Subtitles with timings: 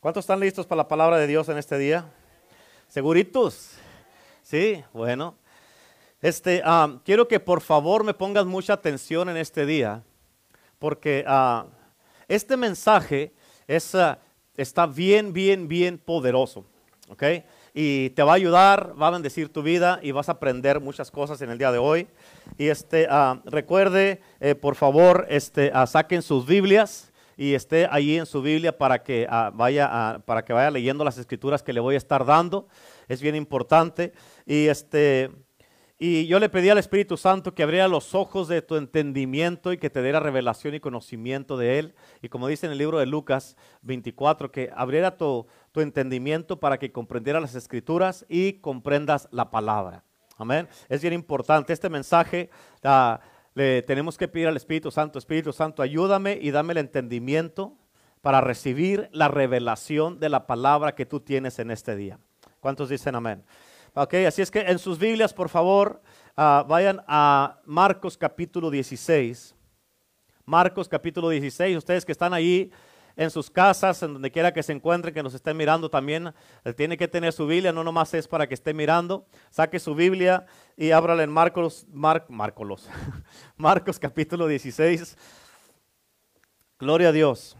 [0.00, 2.08] ¿Cuántos están listos para la palabra de Dios en este día?
[2.86, 3.72] ¿Seguritos?
[4.42, 5.34] Sí, bueno.
[6.22, 10.04] Este, ah, quiero que por favor me pongas mucha atención en este día,
[10.78, 11.66] porque ah,
[12.28, 13.32] este mensaje
[13.66, 14.20] es, ah,
[14.56, 16.64] está bien, bien, bien poderoso.
[17.08, 17.24] ¿ok?
[17.74, 21.10] Y te va a ayudar, va a bendecir tu vida y vas a aprender muchas
[21.10, 22.06] cosas en el día de hoy.
[22.56, 23.08] Y este,
[23.46, 29.04] recuerde, eh, por favor, este, saquen sus Biblias y esté allí en su Biblia para
[29.04, 32.66] que, ah, vaya, para que vaya leyendo las escrituras que le voy a estar dando.
[33.06, 34.12] Es bien importante.
[34.44, 35.30] Y, este,
[36.00, 39.78] y yo le pedí al Espíritu Santo que abriera los ojos de tu entendimiento y
[39.78, 41.94] que te diera revelación y conocimiento de Él.
[42.22, 46.78] Y como dice en el libro de Lucas 24, que abriera tu, tu entendimiento para
[46.78, 50.02] que comprendiera las escrituras y comprendas la palabra.
[50.38, 50.68] Amén.
[50.88, 51.72] Es bien importante.
[51.72, 52.50] Este mensaje...
[52.82, 53.18] Uh,
[53.58, 57.76] le tenemos que pedir al Espíritu Santo, Espíritu Santo, ayúdame y dame el entendimiento
[58.20, 62.20] para recibir la revelación de la palabra que tú tienes en este día.
[62.60, 63.44] ¿Cuántos dicen amén?
[63.94, 66.00] Ok, así es que en sus Biblias, por favor,
[66.36, 69.56] ah, vayan a Marcos capítulo 16.
[70.44, 72.70] Marcos capítulo 16, ustedes que están ahí
[73.18, 76.32] en sus casas, en donde quiera que se encuentren, que nos estén mirando también,
[76.76, 79.26] tiene que tener su Biblia, no nomás es para que esté mirando.
[79.50, 82.88] Saque su Biblia y ábrala en Marcos, Marcos,
[83.56, 85.18] Marcos capítulo 16.
[86.78, 87.56] Gloria a Dios.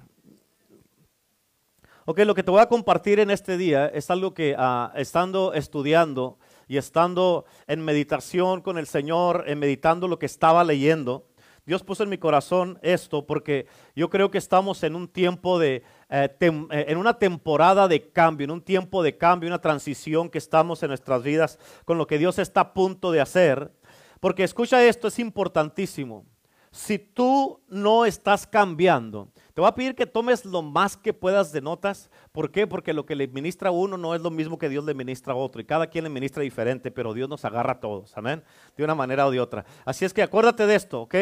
[2.05, 5.53] Ok, lo que te voy a compartir en este día es algo que ah, estando
[5.55, 11.28] estudiando y estando en meditación con el Señor, en meditando lo que estaba leyendo,
[11.69, 15.83] Dios puso en mi corazón esto porque yo creo que estamos en un tiempo de,
[16.09, 20.39] eh, eh, en una temporada de cambio, en un tiempo de cambio, una transición que
[20.39, 23.71] estamos en nuestras vidas con lo que Dios está a punto de hacer.
[24.19, 26.25] Porque escucha esto, es importantísimo.
[26.71, 31.53] Si tú no estás cambiando, te voy a pedir que tomes lo más que puedas
[31.53, 32.11] de notas.
[32.33, 32.67] ¿Por qué?
[32.67, 35.35] Porque lo que le ministra a uno no es lo mismo que Dios le ministra
[35.35, 35.61] a otro.
[35.61, 38.17] Y cada quien le ministra diferente, pero Dios nos agarra a todos.
[38.17, 38.43] Amén.
[38.75, 39.67] De una manera o de otra.
[39.85, 41.15] Así es que acuérdate de esto, ¿ok?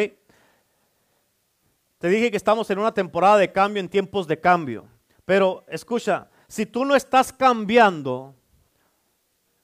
[1.98, 4.86] Te dije que estamos en una temporada de cambio, en tiempos de cambio.
[5.24, 8.34] Pero escucha, si tú no estás cambiando,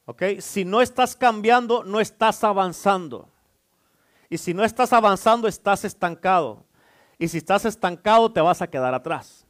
[0.06, 0.22] ¿ok?
[0.40, 3.28] Si no estás cambiando, no estás avanzando.
[4.28, 6.64] Y si no estás avanzando, estás estancado.
[7.18, 9.46] Y si estás estancado, te vas a quedar atrás.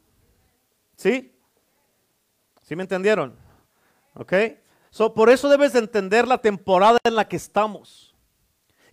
[0.97, 1.33] ¿Sí?
[2.61, 3.35] ¿Sí me entendieron?
[4.13, 4.33] ¿Ok?
[4.89, 8.12] So, por eso debes de entender la temporada en la que estamos.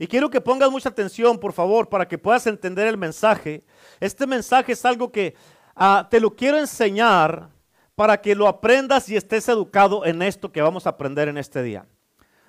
[0.01, 3.63] Y quiero que pongas mucha atención, por favor, para que puedas entender el mensaje.
[4.01, 5.35] Este mensaje es algo que
[5.77, 7.51] ah, te lo quiero enseñar
[7.95, 11.63] para que lo aprendas y estés educado en esto que vamos a aprender en este
[11.63, 11.85] día.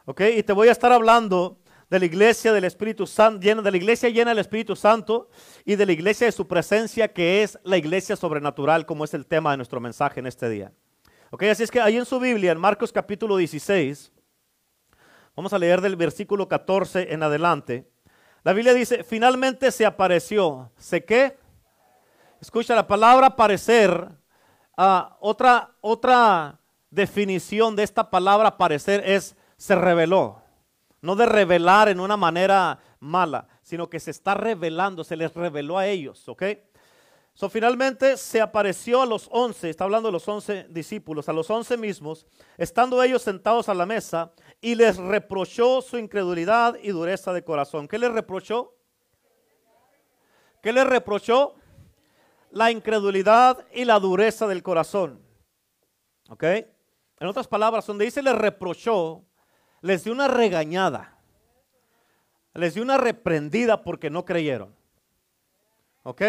[0.06, 0.22] ¿Ok?
[0.38, 3.76] Y te voy a estar hablando de la iglesia del Espíritu Santo, llena, de la
[3.76, 5.28] iglesia llena del Espíritu Santo
[5.66, 9.26] y de la iglesia de su presencia, que es la iglesia sobrenatural, como es el
[9.26, 10.72] tema de nuestro mensaje en este día.
[11.32, 11.44] ¿Ok?
[11.44, 14.10] Así es que ahí en su Biblia, en Marcos capítulo 16,
[15.42, 17.90] Vamos a leer del versículo 14 en adelante.
[18.44, 20.70] La Biblia dice, finalmente se apareció.
[20.78, 21.36] ¿Se qué?
[22.40, 24.08] Escucha la palabra aparecer.
[24.78, 26.60] Ah, otra, otra
[26.92, 30.44] definición de esta palabra aparecer es se reveló.
[31.02, 35.80] No de revelar en una manera mala, sino que se está revelando, se les reveló
[35.80, 36.44] a ellos, ¿ok?
[37.34, 41.50] So, finalmente se apareció a los once, está hablando de los once discípulos, a los
[41.50, 42.28] once mismos,
[42.58, 47.88] estando ellos sentados a la mesa, y les reprochó su incredulidad y dureza de corazón.
[47.88, 48.76] ¿Qué les reprochó?
[50.62, 51.56] ¿Qué les reprochó?
[52.52, 55.22] La incredulidad y la dureza del corazón.
[56.30, 56.44] ¿Ok?
[56.44, 59.24] En otras palabras, donde dice les reprochó,
[59.82, 61.18] les dio una regañada.
[62.54, 64.76] Les dio una reprendida porque no creyeron.
[66.04, 66.22] ¿Ok?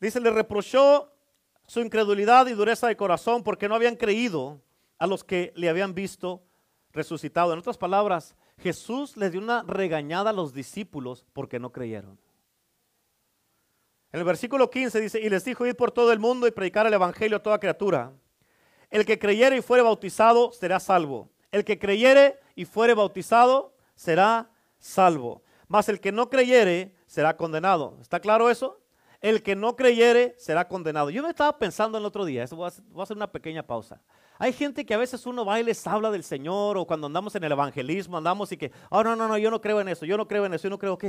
[0.00, 1.12] Dice, le reprochó
[1.66, 4.60] su incredulidad y dureza de corazón porque no habían creído
[4.98, 6.42] a los que le habían visto
[6.92, 7.52] resucitado.
[7.52, 12.18] En otras palabras, Jesús le dio una regañada a los discípulos porque no creyeron.
[14.12, 16.86] En el versículo 15 dice, y les dijo, ir por todo el mundo y predicar
[16.86, 18.12] el Evangelio a toda criatura.
[18.90, 21.30] El que creyere y fuere bautizado será salvo.
[21.52, 25.42] El que creyere y fuere bautizado será salvo.
[25.68, 27.98] Mas el que no creyere será condenado.
[28.00, 28.79] ¿Está claro eso?
[29.20, 31.10] El que no creyere será condenado.
[31.10, 34.00] Yo me estaba pensando el otro día, voy a, hacer, una pequeña pausa.
[34.38, 37.34] Hay gente que a veces uno va y les habla del Señor o cuando andamos
[37.34, 40.06] en el evangelismo andamos y que, oh no, no, no, yo no creo en eso,
[40.06, 41.04] yo no creo en eso, yo no creo, ok.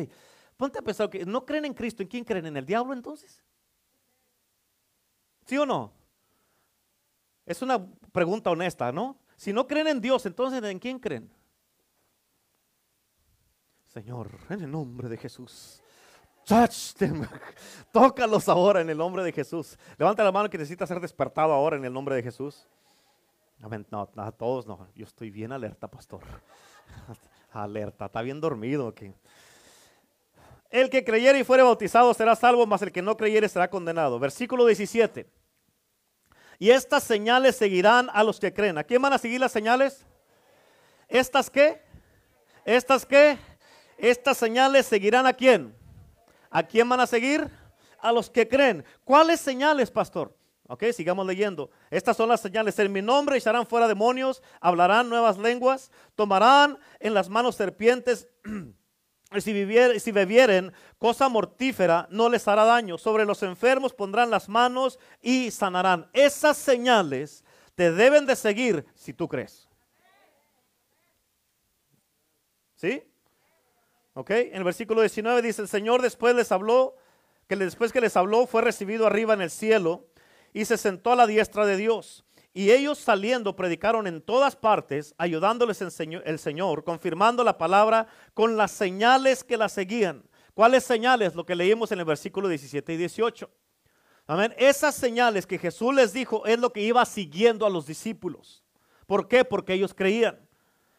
[0.57, 2.45] Ponte a pensar que no creen en Cristo, ¿en quién creen?
[2.45, 3.41] ¿En el diablo entonces?
[5.45, 5.93] ¿Sí o no?
[7.45, 9.17] Es una pregunta honesta, ¿no?
[9.37, 11.31] Si no creen en Dios, entonces ¿en quién creen?
[13.87, 15.80] Señor, en el nombre de Jesús.
[17.91, 19.77] Tócalos ahora en el nombre de Jesús.
[19.97, 22.67] Levanta la mano que necesita ser despertado ahora en el nombre de Jesús.
[23.61, 23.85] Amén.
[23.89, 24.87] No, no, a todos no.
[24.95, 26.21] Yo estoy bien alerta, pastor.
[27.53, 28.05] alerta.
[28.07, 29.13] Está bien dormido aquí.
[30.69, 34.19] El que creyere y fuere bautizado será salvo, mas el que no creyere será condenado.
[34.19, 35.27] Versículo 17.
[36.59, 38.77] Y estas señales seguirán a los que creen.
[38.77, 40.05] ¿A quién van a seguir las señales?
[41.07, 41.81] ¿Estas qué?
[42.65, 43.37] ¿Estas qué?
[43.97, 45.80] Estas señales seguirán a quién?
[46.51, 47.49] ¿A quién van a seguir?
[47.99, 48.83] A los que creen.
[49.05, 50.35] ¿Cuáles señales, pastor?
[50.67, 51.71] Ok, sigamos leyendo.
[51.89, 52.77] Estas son las señales.
[52.79, 58.27] En mi nombre echarán fuera demonios, hablarán nuevas lenguas, tomarán en las manos serpientes.
[59.39, 62.97] si, si bebieren cosa mortífera, no les hará daño.
[62.97, 66.09] Sobre los enfermos pondrán las manos y sanarán.
[66.13, 67.43] Esas señales
[67.75, 69.67] te deben de seguir si tú crees.
[72.75, 73.10] ¿Sí?
[74.15, 76.95] En el versículo 19 dice, el Señor después les habló,
[77.47, 80.07] que después que les habló fue recibido arriba en el cielo
[80.53, 82.25] y se sentó a la diestra de Dios.
[82.53, 88.71] Y ellos saliendo predicaron en todas partes, ayudándoles el Señor, confirmando la palabra con las
[88.71, 90.23] señales que la seguían.
[90.53, 91.33] ¿Cuáles señales?
[91.33, 93.49] Lo que leímos en el versículo 17 y 18.
[94.27, 94.53] Amén.
[94.57, 98.63] Esas señales que Jesús les dijo es lo que iba siguiendo a los discípulos.
[99.07, 99.45] ¿Por qué?
[99.45, 100.37] Porque ellos creían.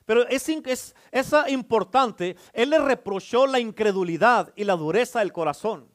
[0.05, 0.49] Pero es,
[1.49, 5.89] importante, Él les reprochó la incredulidad y la dureza del corazón.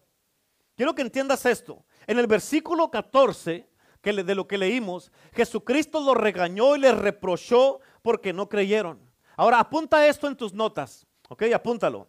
[0.76, 1.86] Quiero que entiendas esto.
[2.06, 3.68] En el versículo 14
[4.02, 9.00] que de lo que leímos, Jesucristo los regañó y les reprochó porque no creyeron.
[9.36, 12.08] Ahora apunta esto en tus notas, ok, apúntalo.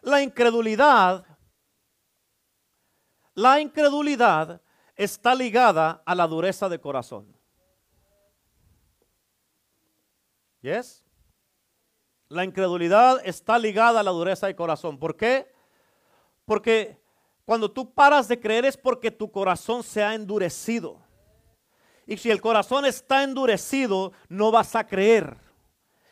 [0.00, 1.26] La incredulidad,
[3.34, 4.62] la incredulidad
[4.96, 7.36] está ligada a la dureza de corazón.
[10.62, 11.04] ¿Yes?
[12.30, 14.98] La incredulidad está ligada a la dureza de corazón.
[14.98, 15.52] ¿Por qué?
[16.44, 16.96] Porque
[17.44, 21.00] cuando tú paras de creer es porque tu corazón se ha endurecido.
[22.06, 25.38] Y si el corazón está endurecido, no vas a creer.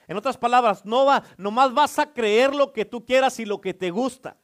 [0.08, 3.60] En otras palabras, no va, nomás vas a creer lo que tú quieras y lo
[3.60, 4.36] que te gusta.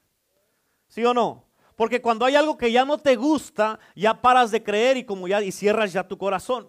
[0.87, 1.45] ¿Sí o no?
[1.75, 5.27] Porque cuando hay algo que ya no te gusta, ya paras de creer y como
[5.27, 6.69] ya y cierras ya tu corazón.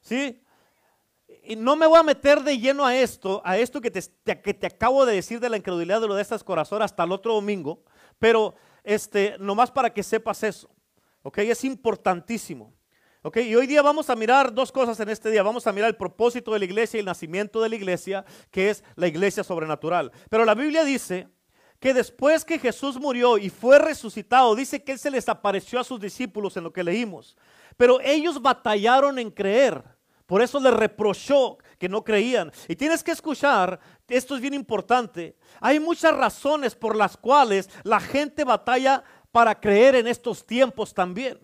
[0.00, 0.40] ¿Sí?
[1.42, 4.02] Y no me voy a meter de lleno a esto, a esto que te,
[4.40, 7.12] que te acabo de decir de la incredulidad de lo de estas corazones hasta el
[7.12, 7.82] otro domingo,
[8.18, 8.54] pero
[8.84, 10.70] este, nomás para que sepas eso.
[11.22, 11.38] ¿Ok?
[11.38, 12.74] Es importantísimo.
[13.22, 13.36] ¿Ok?
[13.38, 15.42] Y hoy día vamos a mirar dos cosas en este día.
[15.42, 18.70] Vamos a mirar el propósito de la iglesia y el nacimiento de la iglesia, que
[18.70, 20.10] es la iglesia sobrenatural.
[20.30, 21.28] Pero la Biblia dice
[21.78, 25.84] que después que Jesús murió y fue resucitado, dice que Él se les apareció a
[25.84, 27.36] sus discípulos en lo que leímos.
[27.76, 29.82] Pero ellos batallaron en creer.
[30.30, 32.52] Por eso le reprochó que no creían.
[32.68, 35.34] Y tienes que escuchar, esto es bien importante.
[35.60, 41.36] Hay muchas razones por las cuales la gente batalla para creer en estos tiempos también.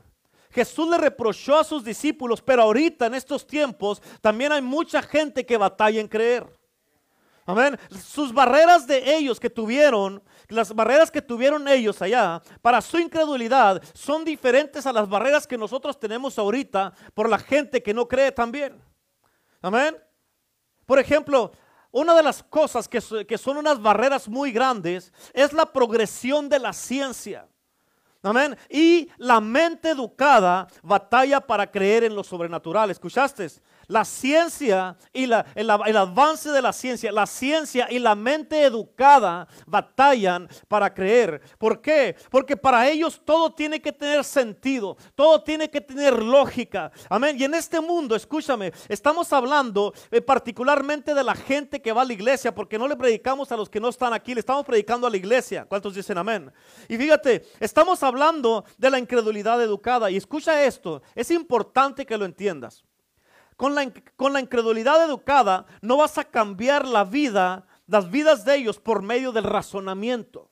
[0.52, 5.44] Jesús le reprochó a sus discípulos, pero ahorita en estos tiempos también hay mucha gente
[5.44, 6.46] que batalla en creer.
[7.44, 7.76] Amén.
[7.90, 13.82] Sus barreras de ellos que tuvieron, las barreras que tuvieron ellos allá para su incredulidad
[13.94, 18.32] son diferentes a las barreras que nosotros tenemos ahorita por la gente que no cree
[18.32, 18.80] también.
[19.60, 19.96] Amén.
[20.84, 21.52] Por ejemplo,
[21.90, 26.58] una de las cosas que, que son unas barreras muy grandes es la progresión de
[26.58, 27.48] la ciencia.
[28.22, 28.56] Amén.
[28.68, 32.90] Y la mente educada batalla para creer en lo sobrenatural.
[32.90, 33.48] ¿Escuchaste?
[33.88, 40.48] La ciencia y el, avance de la ciencia, la ciencia y la mente educada batallan
[40.68, 41.40] para creer.
[41.58, 42.16] ¿Por qué?
[42.30, 46.90] Porque para ellos todo tiene que tener sentido, todo tiene que tener lógica.
[47.08, 47.36] Amén.
[47.38, 52.04] Y en este mundo, escúchame, estamos hablando eh, particularmente de la gente que va a
[52.04, 55.06] la iglesia, porque no le predicamos a los que no están aquí, le estamos predicando
[55.06, 55.66] a la iglesia.
[55.68, 56.52] ¿Cuántos dicen amén?
[56.88, 60.10] Y fíjate, estamos hablando de la incredulidad educada.
[60.10, 62.84] Y escucha esto, es importante que lo entiendas.
[63.56, 68.56] Con la, con la incredulidad educada no vas a cambiar la vida, las vidas de
[68.56, 70.50] ellos por medio del razonamiento.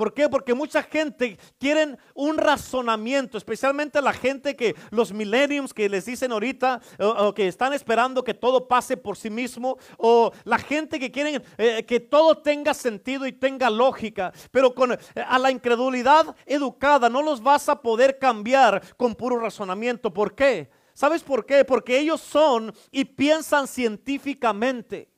[0.00, 0.30] ¿Por qué?
[0.30, 6.32] Porque mucha gente quieren un razonamiento, especialmente la gente que los millenniums que les dicen
[6.32, 11.10] ahorita, o, que están esperando que todo pase por sí mismo, o la gente que
[11.10, 17.10] quieren eh, que todo tenga sentido y tenga lógica, pero con a la incredulidad educada
[17.10, 20.14] no los vas a poder cambiar con puro razonamiento.
[20.14, 20.70] ¿Por qué?
[21.00, 21.64] ¿Sabes por qué?
[21.64, 25.10] Porque ellos son y piensan científicamente.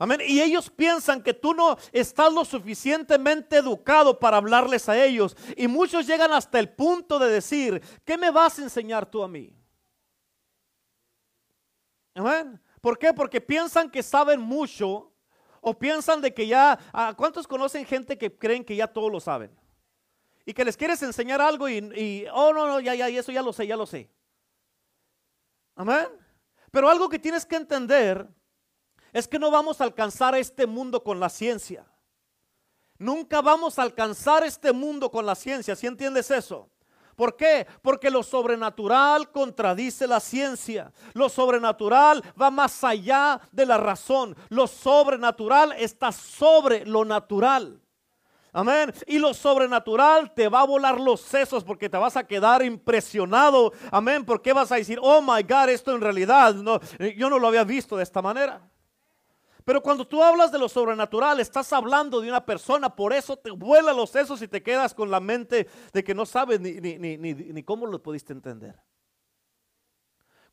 [0.00, 0.20] Amén.
[0.26, 5.36] Y ellos piensan que tú no estás lo suficientemente educado para hablarles a ellos.
[5.56, 9.28] Y muchos llegan hasta el punto de decir, ¿qué me vas a enseñar tú a
[9.28, 9.56] mí?
[12.16, 12.60] Amén.
[12.80, 13.14] ¿Por qué?
[13.14, 15.12] Porque piensan que saben mucho
[15.60, 19.20] O piensan de que ya, ah, ¿cuántos conocen gente que creen que ya todo lo
[19.20, 19.56] saben?
[20.46, 23.52] Y que les quieres enseñar algo y, oh, no, no, ya, ya, eso ya lo
[23.52, 24.08] sé, ya lo sé.
[25.74, 26.06] Amén.
[26.70, 28.28] Pero algo que tienes que entender
[29.12, 31.84] es que no vamos a alcanzar este mundo con la ciencia.
[32.96, 36.70] Nunca vamos a alcanzar este mundo con la ciencia, ¿si entiendes eso?
[37.16, 37.66] ¿Por qué?
[37.82, 40.92] Porque lo sobrenatural contradice la ciencia.
[41.14, 44.36] Lo sobrenatural va más allá de la razón.
[44.50, 47.80] Lo sobrenatural está sobre lo natural.
[48.56, 48.90] Amén.
[49.06, 53.70] Y lo sobrenatural te va a volar los sesos porque te vas a quedar impresionado.
[53.90, 54.24] Amén.
[54.24, 56.80] Porque vas a decir, oh my God, esto en realidad no,
[57.14, 58.66] yo no lo había visto de esta manera.
[59.62, 63.50] Pero cuando tú hablas de lo sobrenatural, estás hablando de una persona, por eso te
[63.50, 66.96] vuela los sesos y te quedas con la mente de que no sabes ni, ni,
[66.96, 68.74] ni, ni cómo lo pudiste entender.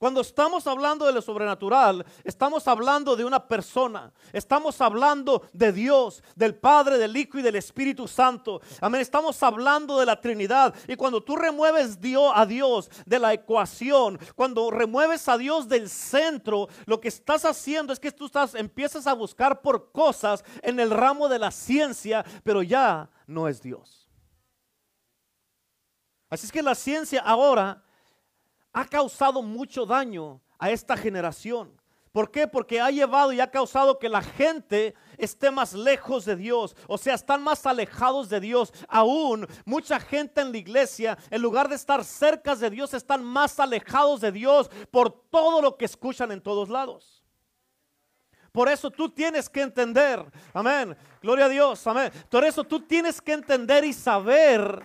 [0.03, 4.11] Cuando estamos hablando de lo sobrenatural, estamos hablando de una persona.
[4.33, 8.59] Estamos hablando de Dios, del Padre, del Hijo y del Espíritu Santo.
[8.81, 8.99] Amén.
[8.99, 10.75] Estamos hablando de la Trinidad.
[10.89, 11.97] Y cuando tú remueves
[12.35, 17.93] a Dios de la ecuación, cuando remueves a Dios del centro, lo que estás haciendo
[17.93, 22.25] es que tú estás, empiezas a buscar por cosas en el ramo de la ciencia,
[22.43, 24.09] pero ya no es Dios.
[26.29, 27.82] Así es que la ciencia ahora
[28.73, 31.79] ha causado mucho daño a esta generación.
[32.11, 32.47] ¿Por qué?
[32.47, 36.75] Porque ha llevado y ha causado que la gente esté más lejos de Dios.
[36.87, 38.71] O sea, están más alejados de Dios.
[38.87, 43.59] Aún mucha gente en la iglesia, en lugar de estar cerca de Dios, están más
[43.59, 47.23] alejados de Dios por todo lo que escuchan en todos lados.
[48.51, 52.11] Por eso tú tienes que entender, amén, gloria a Dios, amén.
[52.29, 54.83] Por eso tú tienes que entender y saber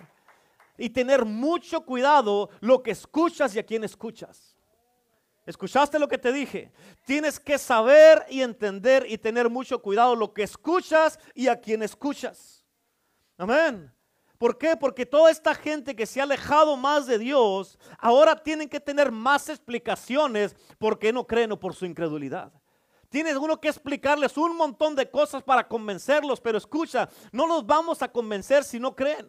[0.79, 4.55] y tener mucho cuidado lo que escuchas y a quién escuchas.
[5.45, 6.71] ¿Escuchaste lo que te dije?
[7.05, 11.81] Tienes que saber y entender y tener mucho cuidado lo que escuchas y a quién
[11.83, 12.63] escuchas.
[13.37, 13.91] Amén.
[14.37, 14.77] ¿Por qué?
[14.77, 19.11] Porque toda esta gente que se ha alejado más de Dios, ahora tienen que tener
[19.11, 22.53] más explicaciones porque no creen o por su incredulidad.
[23.09, 28.01] Tienes uno que explicarles un montón de cosas para convencerlos, pero escucha, no los vamos
[28.03, 29.27] a convencer si no creen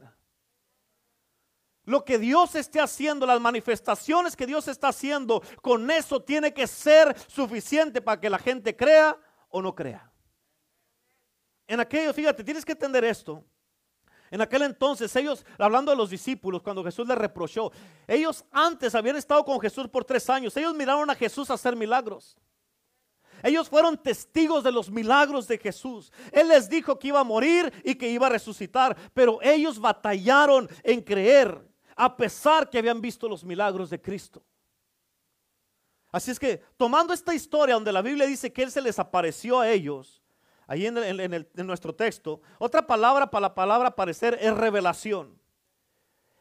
[1.91, 6.69] lo que Dios esté haciendo, las manifestaciones que Dios está haciendo, con eso tiene que
[6.69, 9.19] ser suficiente para que la gente crea
[9.49, 10.09] o no crea.
[11.67, 13.45] En aquello, fíjate, tienes que entender esto.
[14.31, 17.73] En aquel entonces, ellos, hablando de los discípulos, cuando Jesús les reprochó,
[18.07, 22.37] ellos antes habían estado con Jesús por tres años, ellos miraron a Jesús hacer milagros.
[23.43, 26.13] Ellos fueron testigos de los milagros de Jesús.
[26.31, 30.69] Él les dijo que iba a morir y que iba a resucitar, pero ellos batallaron
[30.85, 31.70] en creer
[32.03, 34.43] a pesar que habían visto los milagros de Cristo.
[36.11, 39.61] Así es que tomando esta historia donde la Biblia dice que Él se les apareció
[39.61, 40.23] a ellos,
[40.67, 45.39] ahí en, en nuestro texto, otra palabra para la palabra aparecer es revelación.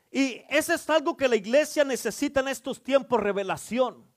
[0.09, 4.08] Y eso es algo que la iglesia necesita en estos tiempos, revelación.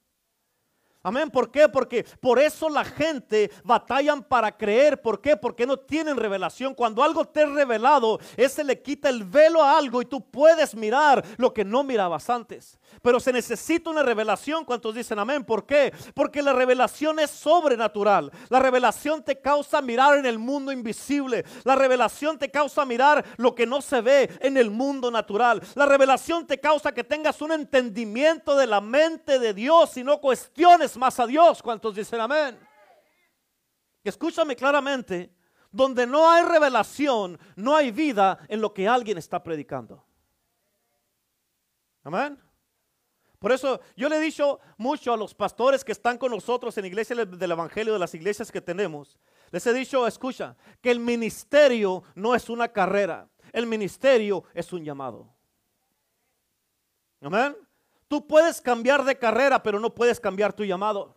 [1.04, 1.30] Amén.
[1.30, 1.68] ¿Por qué?
[1.68, 5.02] Porque por eso la gente batallan para creer.
[5.02, 5.36] ¿Por qué?
[5.36, 6.74] Porque no tienen revelación.
[6.74, 10.74] Cuando algo te es revelado, ese le quita el velo a algo y tú puedes
[10.74, 12.78] mirar lo que no mirabas antes.
[13.00, 14.64] Pero se necesita una revelación.
[14.64, 15.44] ¿Cuántos dicen amén?
[15.44, 15.92] ¿Por qué?
[16.14, 18.30] Porque la revelación es sobrenatural.
[18.48, 21.44] La revelación te causa mirar en el mundo invisible.
[21.64, 25.62] La revelación te causa mirar lo que no se ve en el mundo natural.
[25.74, 30.20] La revelación te causa que tengas un entendimiento de la mente de Dios y no
[30.20, 31.62] cuestiones más a Dios.
[31.62, 32.58] ¿Cuántos dicen amén?
[34.04, 35.32] Escúchame claramente,
[35.70, 40.04] donde no hay revelación, no hay vida en lo que alguien está predicando.
[42.04, 42.38] Amén.
[43.38, 46.84] Por eso yo le he dicho mucho a los pastores que están con nosotros en
[46.84, 49.18] iglesia del Evangelio, de las iglesias que tenemos.
[49.50, 54.84] Les he dicho, escucha, que el ministerio no es una carrera, el ministerio es un
[54.84, 55.28] llamado.
[57.20, 57.56] Amén.
[58.12, 61.16] Tú puedes cambiar de carrera, pero no puedes cambiar tu llamado.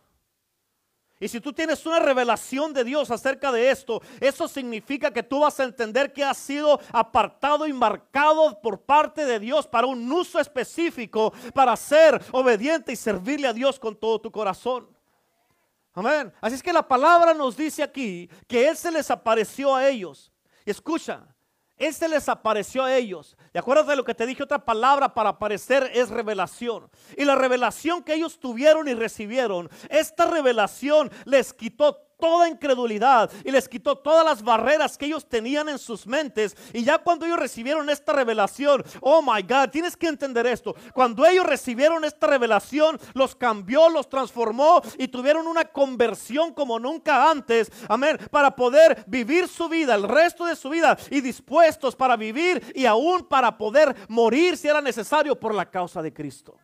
[1.20, 5.40] Y si tú tienes una revelación de Dios acerca de esto, eso significa que tú
[5.40, 10.10] vas a entender que has sido apartado y marcado por parte de Dios para un
[10.10, 14.88] uso específico, para ser obediente y servirle a Dios con todo tu corazón.
[15.92, 16.32] Amén.
[16.40, 20.32] Así es que la palabra nos dice aquí que Él se les apareció a ellos.
[20.64, 21.26] Escucha,
[21.78, 23.36] este les apareció a ellos.
[23.52, 24.42] ¿De acuerdo de lo que te dije?
[24.42, 26.88] Otra palabra para aparecer es revelación.
[27.16, 33.50] Y la revelación que ellos tuvieron y recibieron, esta revelación les quitó toda incredulidad y
[33.50, 36.56] les quitó todas las barreras que ellos tenían en sus mentes.
[36.72, 40.74] Y ya cuando ellos recibieron esta revelación, oh my God, tienes que entender esto.
[40.92, 47.30] Cuando ellos recibieron esta revelación, los cambió, los transformó y tuvieron una conversión como nunca
[47.30, 47.70] antes.
[47.88, 48.18] Amén.
[48.30, 52.86] Para poder vivir su vida, el resto de su vida y dispuestos para vivir y
[52.86, 56.56] aún para poder morir si era necesario por la causa de Cristo.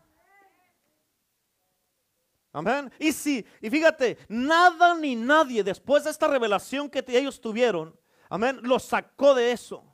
[2.52, 2.92] Amén.
[2.99, 8.61] Y si, y fíjate, nada ni nadie después de esta revelación que ellos tuvieron, amén,
[8.62, 9.85] los sacó de eso.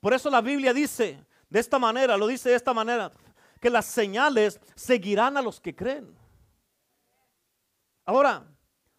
[0.00, 3.12] Por eso la Biblia dice de esta manera, lo dice de esta manera,
[3.60, 6.16] que las señales seguirán a los que creen.
[8.04, 8.46] Ahora,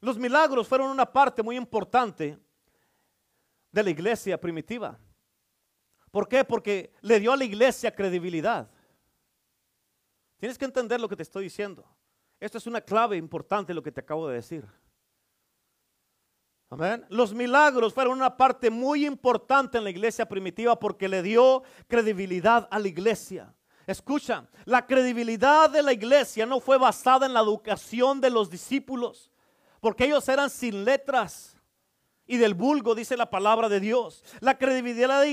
[0.01, 2.37] los milagros fueron una parte muy importante
[3.71, 4.97] de la iglesia primitiva.
[6.11, 6.43] ¿Por qué?
[6.43, 8.69] Porque le dio a la iglesia credibilidad.
[10.39, 11.85] Tienes que entender lo que te estoy diciendo.
[12.39, 14.65] Esto es una clave importante lo que te acabo de decir.
[16.69, 17.03] Amén.
[17.09, 22.67] Los milagros fueron una parte muy importante en la iglesia primitiva porque le dio credibilidad
[22.69, 23.53] a la iglesia.
[23.87, 29.31] Escucha, la credibilidad de la iglesia no fue basada en la educación de los discípulos,
[29.81, 31.57] porque ellos eran sin letras
[32.27, 34.23] y del vulgo, dice la palabra de Dios.
[34.39, 35.23] La credibilidad,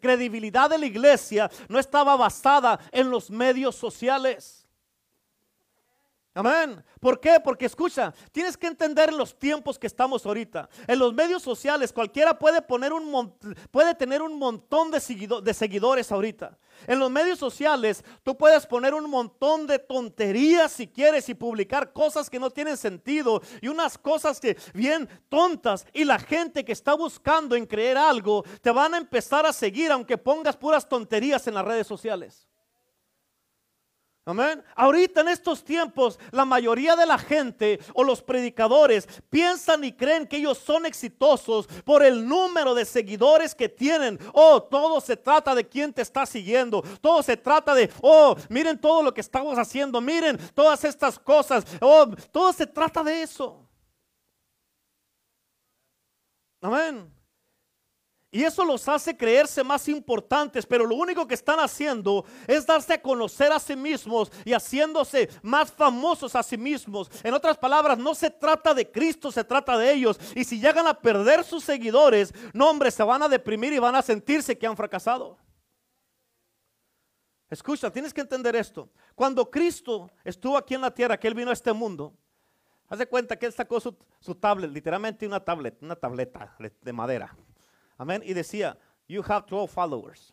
[0.00, 4.67] credibilidad de la iglesia no estaba basada en los medios sociales.
[6.38, 6.84] Amén.
[7.00, 7.40] ¿Por qué?
[7.42, 10.68] Porque escucha, tienes que entender los tiempos que estamos ahorita.
[10.86, 13.34] En los medios sociales cualquiera puede poner un
[13.72, 15.00] puede tener un montón de,
[15.42, 16.56] de seguidores ahorita.
[16.86, 21.92] En los medios sociales tú puedes poner un montón de tonterías si quieres y publicar
[21.92, 26.70] cosas que no tienen sentido y unas cosas que bien tontas y la gente que
[26.70, 31.48] está buscando en creer algo te van a empezar a seguir aunque pongas puras tonterías
[31.48, 32.47] en las redes sociales.
[34.28, 34.62] Amén.
[34.76, 40.26] Ahorita en estos tiempos, la mayoría de la gente o los predicadores piensan y creen
[40.26, 44.18] que ellos son exitosos por el número de seguidores que tienen.
[44.34, 46.82] Oh, todo se trata de quién te está siguiendo.
[47.00, 49.98] Todo se trata de, oh, miren todo lo que estamos haciendo.
[49.98, 51.64] Miren todas estas cosas.
[51.80, 53.66] Oh, todo se trata de eso.
[56.60, 57.17] Amén.
[58.30, 62.92] Y eso los hace creerse más importantes, pero lo único que están haciendo es darse
[62.92, 67.10] a conocer a sí mismos y haciéndose más famosos a sí mismos.
[67.22, 70.20] En otras palabras, no se trata de Cristo, se trata de ellos.
[70.34, 73.94] Y si llegan a perder sus seguidores, no hombre, se van a deprimir y van
[73.94, 75.38] a sentirse que han fracasado.
[77.48, 78.90] Escucha, tienes que entender esto.
[79.14, 82.12] Cuando Cristo estuvo aquí en la tierra, que Él vino a este mundo,
[82.88, 86.92] haz de cuenta que Él sacó su, su tablet, literalmente una tablet, una tableta de
[86.92, 87.34] madera
[87.98, 88.22] Amén.
[88.24, 90.32] Y decía, you have 12 followers.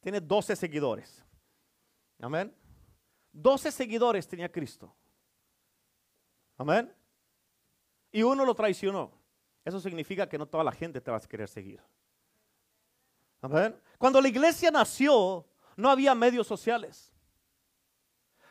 [0.00, 1.24] Tiene 12 seguidores.
[2.20, 2.54] Amén.
[3.32, 4.94] 12 seguidores tenía Cristo.
[6.58, 6.92] Amén.
[8.10, 9.12] Y uno lo traicionó.
[9.64, 11.80] Eso significa que no toda la gente te va a querer seguir.
[13.40, 13.80] Amén.
[13.98, 17.12] Cuando la iglesia nació, no había medios sociales.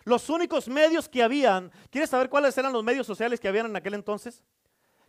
[0.03, 3.75] Los únicos medios que habían, ¿quieres saber cuáles eran los medios sociales que habían en
[3.75, 4.43] aquel entonces?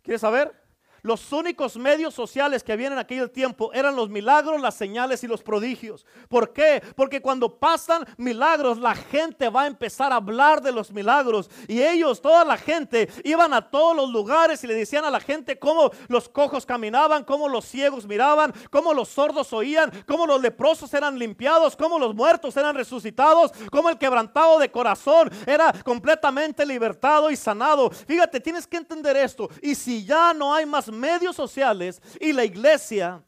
[0.02, 0.65] ¿Quieres saber?
[1.02, 5.26] Los únicos medios sociales que habían en aquel tiempo eran los milagros, las señales y
[5.26, 6.04] los prodigios.
[6.28, 6.82] ¿Por qué?
[6.94, 11.50] Porque cuando pasan milagros, la gente va a empezar a hablar de los milagros.
[11.68, 15.20] Y ellos, toda la gente, iban a todos los lugares y le decían a la
[15.20, 20.40] gente cómo los cojos caminaban, cómo los ciegos miraban, cómo los sordos oían, cómo los
[20.40, 26.64] leprosos eran limpiados, cómo los muertos eran resucitados, cómo el quebrantado de corazón era completamente
[26.64, 27.90] libertado y sanado.
[27.90, 29.48] Fíjate, tienes que entender esto.
[29.62, 33.22] Y si ya no hay más medios sociales y la iglesia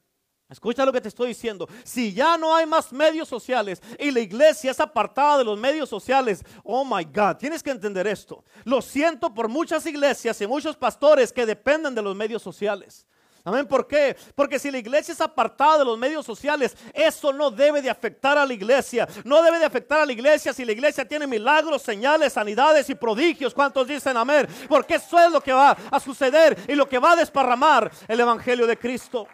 [0.50, 1.68] Escucha lo que te estoy diciendo.
[1.84, 5.90] Si ya no hay más medios sociales y la iglesia es apartada de los medios
[5.90, 8.42] sociales, oh my God, tienes que entender esto.
[8.64, 13.06] Lo siento por muchas iglesias y muchos pastores que dependen de los medios sociales.
[13.44, 13.66] Amén.
[13.66, 14.16] ¿Por qué?
[14.34, 18.36] Porque si la iglesia es apartada de los medios sociales, eso no debe de afectar
[18.36, 19.08] a la iglesia.
[19.24, 22.94] No debe de afectar a la iglesia si la iglesia tiene milagros, señales, sanidades y
[22.94, 23.54] prodigios.
[23.54, 24.46] ¿Cuántos dicen amén?
[24.68, 28.20] Porque eso es lo que va a suceder y lo que va a desparramar el
[28.20, 29.26] evangelio de Cristo.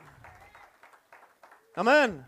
[1.74, 2.24] Amén.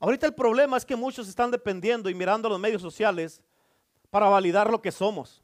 [0.00, 3.42] Ahorita el problema es que muchos están dependiendo y mirando a los medios sociales
[4.08, 5.42] para validar lo que somos.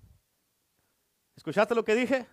[1.37, 2.27] ¿Escuchaste lo que dije?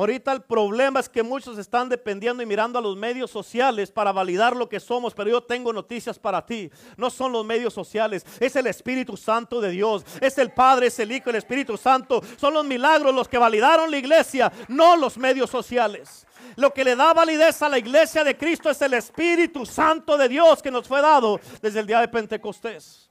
[0.00, 4.12] Ahorita el problema es que muchos están dependiendo y mirando a los medios sociales para
[4.12, 6.70] validar lo que somos, pero yo tengo noticias para ti.
[6.96, 10.98] No son los medios sociales, es el Espíritu Santo de Dios, es el Padre, es
[11.00, 12.22] el Hijo, el Espíritu Santo.
[12.38, 16.26] Son los milagros los que validaron la iglesia, no los medios sociales.
[16.56, 20.30] Lo que le da validez a la iglesia de Cristo es el Espíritu Santo de
[20.30, 23.10] Dios que nos fue dado desde el día de Pentecostés.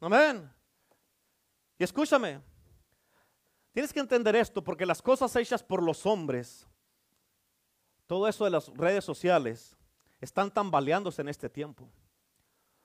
[0.00, 0.52] Amén.
[1.78, 2.40] Y escúchame,
[3.74, 6.64] Tienes que entender esto porque las cosas hechas por los hombres,
[8.06, 9.76] todo eso de las redes sociales,
[10.20, 11.88] están tambaleándose en este tiempo.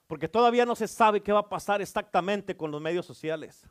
[0.08, 3.64] Porque todavía no se sabe qué va a pasar exactamente con los medios sociales.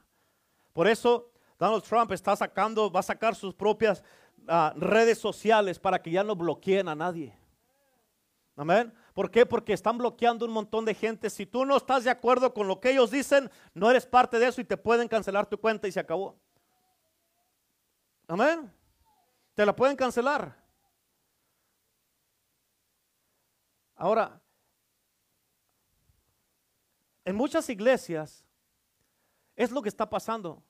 [0.72, 4.02] Por eso Donald Trump está sacando, va a sacar sus propias
[4.48, 7.38] ah, redes sociales para que ya no bloqueen a nadie.
[8.56, 8.94] Amén.
[9.14, 9.46] ¿Por qué?
[9.46, 11.30] Porque están bloqueando un montón de gente.
[11.30, 14.48] Si tú no estás de acuerdo con lo que ellos dicen, no eres parte de
[14.48, 16.38] eso y te pueden cancelar tu cuenta y se acabó.
[18.30, 18.72] Amén.
[19.56, 20.56] Te la pueden cancelar.
[23.96, 24.40] Ahora,
[27.26, 28.46] en muchas iglesias
[29.56, 30.64] es lo que está pasando.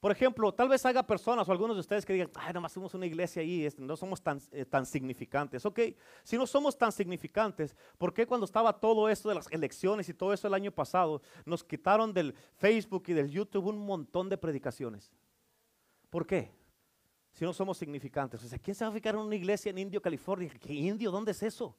[0.00, 2.94] Por ejemplo, tal vez haya personas o algunos de ustedes que digan, ay, nomás somos
[2.94, 5.64] una iglesia ahí, no somos tan, eh, tan significantes.
[5.66, 5.80] Ok,
[6.22, 10.14] si no somos tan significantes, ¿por qué cuando estaba todo esto de las elecciones y
[10.14, 14.38] todo eso el año pasado, nos quitaron del Facebook y del YouTube un montón de
[14.38, 15.12] predicaciones?
[16.08, 16.63] ¿Por qué?
[17.34, 18.40] Si no somos significantes.
[18.62, 20.48] ¿quién se va a fijar en una iglesia en Indio, California?
[20.60, 21.10] ¿Qué indio?
[21.10, 21.76] ¿Dónde es eso?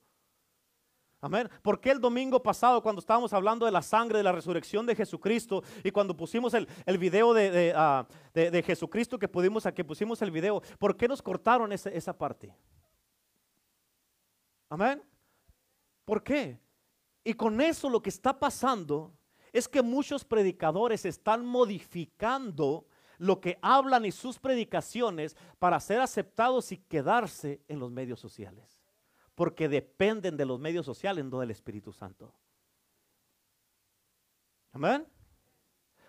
[1.21, 1.49] Amén.
[1.61, 4.95] ¿Por qué el domingo pasado, cuando estábamos hablando de la sangre, de la resurrección de
[4.95, 6.67] Jesucristo, y cuando pusimos el,
[6.99, 7.33] video
[7.73, 12.53] ah, de, Jesucristo que, pudimos, que pusimos el video, ¿por qué nos cortaron esa parte?
[14.69, 15.01] Amén.
[16.03, 16.59] ¿Por qué?
[17.23, 19.13] Y con eso lo que está pasando
[19.53, 22.85] es que muchos predicadores están modificando
[23.17, 28.85] lo que hablan y sus predicaciones para ser aceptados y quedarse en los medios sociales
[29.35, 32.33] porque dependen de los medios sociales, no del Espíritu Santo.
[34.71, 35.05] Amén.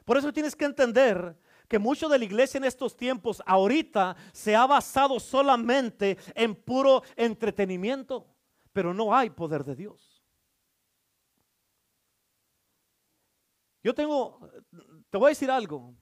[0.05, 1.37] Por eso tienes que entender
[1.69, 7.03] que mucho de la iglesia en estos tiempos ahorita se ha basado solamente en puro
[7.17, 8.27] entretenimiento,
[8.73, 10.23] pero no hay poder de Dios.
[13.83, 14.49] Yo tengo,
[15.11, 15.95] te voy a decir algo,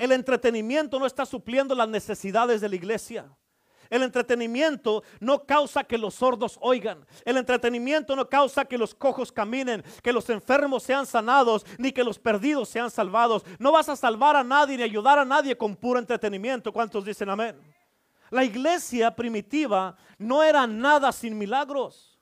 [0.00, 3.30] el entretenimiento no está supliendo las necesidades de la iglesia.
[3.90, 7.04] El entretenimiento no causa que los sordos oigan.
[7.22, 12.02] El entretenimiento no causa que los cojos caminen, que los enfermos sean sanados, ni que
[12.02, 13.44] los perdidos sean salvados.
[13.58, 16.72] No vas a salvar a nadie ni ayudar a nadie con puro entretenimiento.
[16.72, 17.60] ¿Cuántos dicen amén?
[18.30, 22.18] La iglesia primitiva no era nada sin milagros.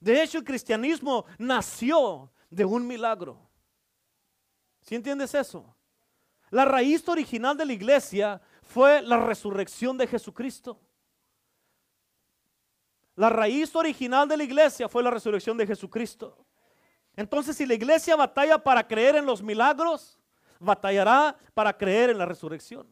[0.00, 3.51] De hecho, el cristianismo nació de un milagro.
[4.82, 5.74] ¿Sí entiendes eso?
[6.50, 10.78] La raíz original de la iglesia fue la resurrección de Jesucristo.
[13.16, 16.44] La raíz original de la iglesia fue la resurrección de Jesucristo.
[17.14, 20.18] Entonces, si la iglesia batalla para creer en los milagros,
[20.58, 22.86] batallará para creer en la resurrección.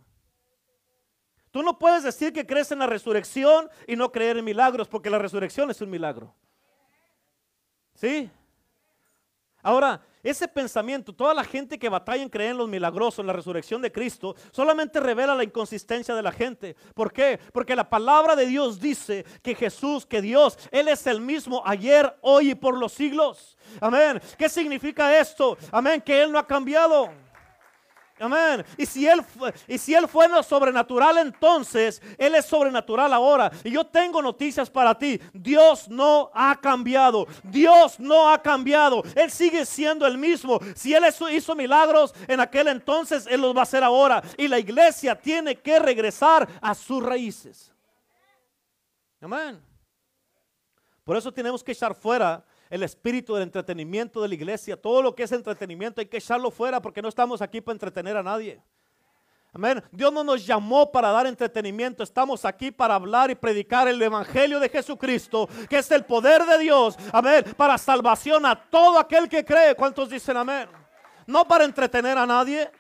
[1.51, 5.11] Tú no puedes decir que crees en la resurrección y no creer en milagros, porque
[5.11, 6.35] la resurrección es un milagro.
[7.95, 8.31] ¿Sí?
[9.63, 13.33] Ahora, ese pensamiento, toda la gente que batalla en creer en los milagrosos, en la
[13.33, 16.77] resurrección de Cristo, solamente revela la inconsistencia de la gente.
[16.95, 17.39] ¿Por qué?
[17.53, 22.17] Porque la palabra de Dios dice que Jesús, que Dios, Él es el mismo ayer,
[22.21, 23.57] hoy y por los siglos.
[23.81, 24.21] Amén.
[24.37, 25.57] ¿Qué significa esto?
[25.71, 27.11] Amén, que Él no ha cambiado.
[28.21, 28.65] Amén.
[28.77, 33.51] Y si él fue, y si él fue sobrenatural entonces, él es sobrenatural ahora.
[33.65, 35.19] Y yo tengo noticias para ti.
[35.33, 37.27] Dios no ha cambiado.
[37.43, 39.03] Dios no ha cambiado.
[39.15, 40.61] Él sigue siendo el mismo.
[40.75, 44.23] Si él hizo milagros en aquel entonces, él los va a hacer ahora.
[44.37, 47.73] Y la iglesia tiene que regresar a sus raíces.
[49.23, 49.63] Amén.
[51.05, 54.81] Por eso tenemos que echar fuera el espíritu del entretenimiento de la iglesia.
[54.81, 58.17] Todo lo que es entretenimiento hay que echarlo fuera porque no estamos aquí para entretener
[58.17, 58.63] a nadie.
[59.53, 59.83] Amén.
[59.91, 62.05] Dios no nos llamó para dar entretenimiento.
[62.05, 66.59] Estamos aquí para hablar y predicar el evangelio de Jesucristo, que es el poder de
[66.59, 66.97] Dios.
[67.13, 67.45] Amén.
[67.57, 69.75] Para salvación a todo aquel que cree.
[69.75, 70.69] ¿Cuántos dicen amén?
[71.27, 72.71] No para entretener a nadie.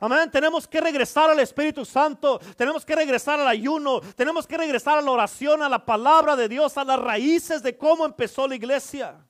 [0.00, 0.30] Amén.
[0.30, 2.38] Tenemos que regresar al Espíritu Santo.
[2.56, 4.00] Tenemos que regresar al ayuno.
[4.14, 7.76] Tenemos que regresar a la oración, a la palabra de Dios, a las raíces de
[7.76, 9.25] cómo empezó la iglesia.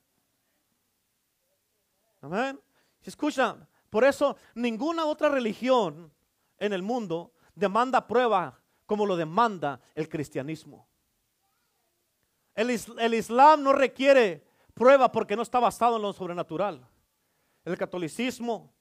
[2.27, 2.59] Amén.
[3.03, 3.55] Escucha,
[3.89, 6.11] por eso ninguna otra religión
[6.59, 10.87] en el mundo demanda prueba como lo demanda el cristianismo.
[12.53, 16.85] El, Islam no requiere prueba porque no está basado en lo sobrenatural.
[17.63, 18.73] El catolicismo,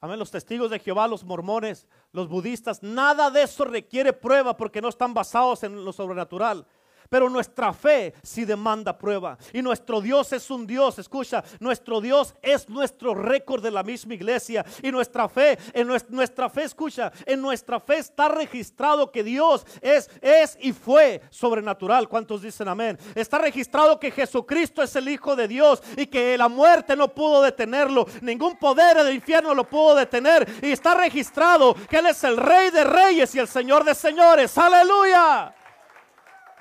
[0.00, 4.82] amén, los testigos de Jehová, los mormones, los budistas, nada de eso requiere prueba porque
[4.82, 6.66] no están basados en lo sobrenatural.
[7.12, 9.36] Pero nuestra fe sí demanda prueba.
[9.52, 14.14] Y nuestro Dios es un Dios, escucha, nuestro Dios es nuestro récord de la misma
[14.14, 14.64] iglesia.
[14.82, 20.08] Y nuestra fe, en nuestra fe, escucha, en nuestra fe está registrado que Dios es,
[20.22, 22.08] es y fue sobrenatural.
[22.08, 22.98] ¿Cuántos dicen amén?
[23.14, 27.42] Está registrado que Jesucristo es el Hijo de Dios y que la muerte no pudo
[27.42, 28.06] detenerlo.
[28.22, 30.50] Ningún poder del infierno lo pudo detener.
[30.62, 34.56] Y está registrado que Él es el Rey de Reyes y el Señor de Señores.
[34.56, 35.54] Aleluya.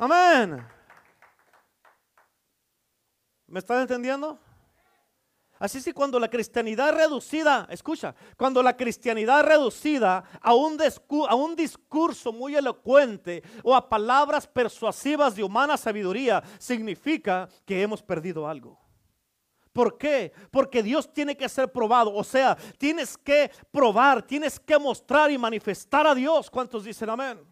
[0.02, 0.66] Amén.
[3.46, 4.40] ¿Me están entendiendo?
[5.60, 10.80] Así es que cuando la cristianidad reducida, escucha, cuando la cristianidad reducida a un,
[11.30, 18.02] a un discurso muy elocuente o a palabras persuasivas de humana sabiduría, significa que hemos
[18.02, 18.80] perdido algo.
[19.72, 20.34] ¿Por qué?
[20.50, 22.12] Porque Dios tiene que ser probado.
[22.12, 26.50] O sea, tienes que probar, tienes que mostrar y manifestar a Dios.
[26.50, 27.51] ¿Cuántos dicen amén?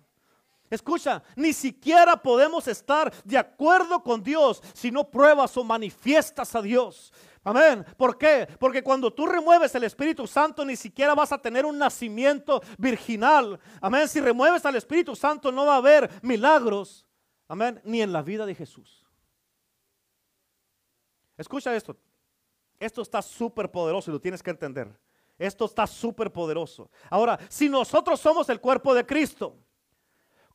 [0.70, 6.62] Escucha, ni siquiera podemos estar de acuerdo con Dios si no pruebas o manifiestas a
[6.62, 7.12] Dios.
[7.44, 7.86] Amén.
[7.98, 8.48] ¿Por qué?
[8.60, 13.60] Porque cuando tú remueves el Espíritu Santo ni siquiera vas a tener un nacimiento virginal.
[13.82, 14.08] Amén.
[14.08, 17.08] Si remueves al Espíritu Santo no va a haber milagros.
[17.48, 17.82] Amén.
[17.84, 19.06] Ni en la vida de Jesús.
[21.38, 21.98] Escucha esto.
[22.80, 24.88] Esto está súper poderoso y lo tienes que entender.
[25.38, 26.92] Esto está súper poderoso.
[27.10, 29.58] Ahora, si nosotros somos el cuerpo de Cristo,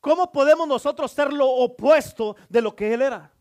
[0.05, 3.33] ¿cómo podemos nosotros ser lo opuesto de lo que Él era?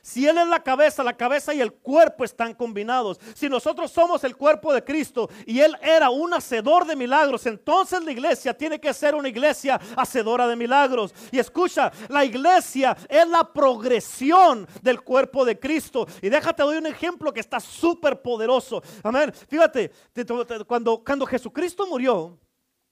[0.00, 3.20] Si Él es la cabeza, la cabeza y el cuerpo están combinados.
[3.34, 8.02] Si nosotros somos el cuerpo de Cristo y Él era un hacedor de milagros, entonces
[8.02, 11.14] la iglesia tiene que ser una iglesia hacedora de milagros.
[11.30, 16.06] Y escucha, la iglesia es la progresión del cuerpo de Cristo.
[16.22, 18.82] Y déjate doy un ejemplo que está súper poderoso.
[19.02, 19.30] Amén.
[19.46, 19.92] Fíjate,
[20.66, 22.38] cuando, cuando Jesucristo murió,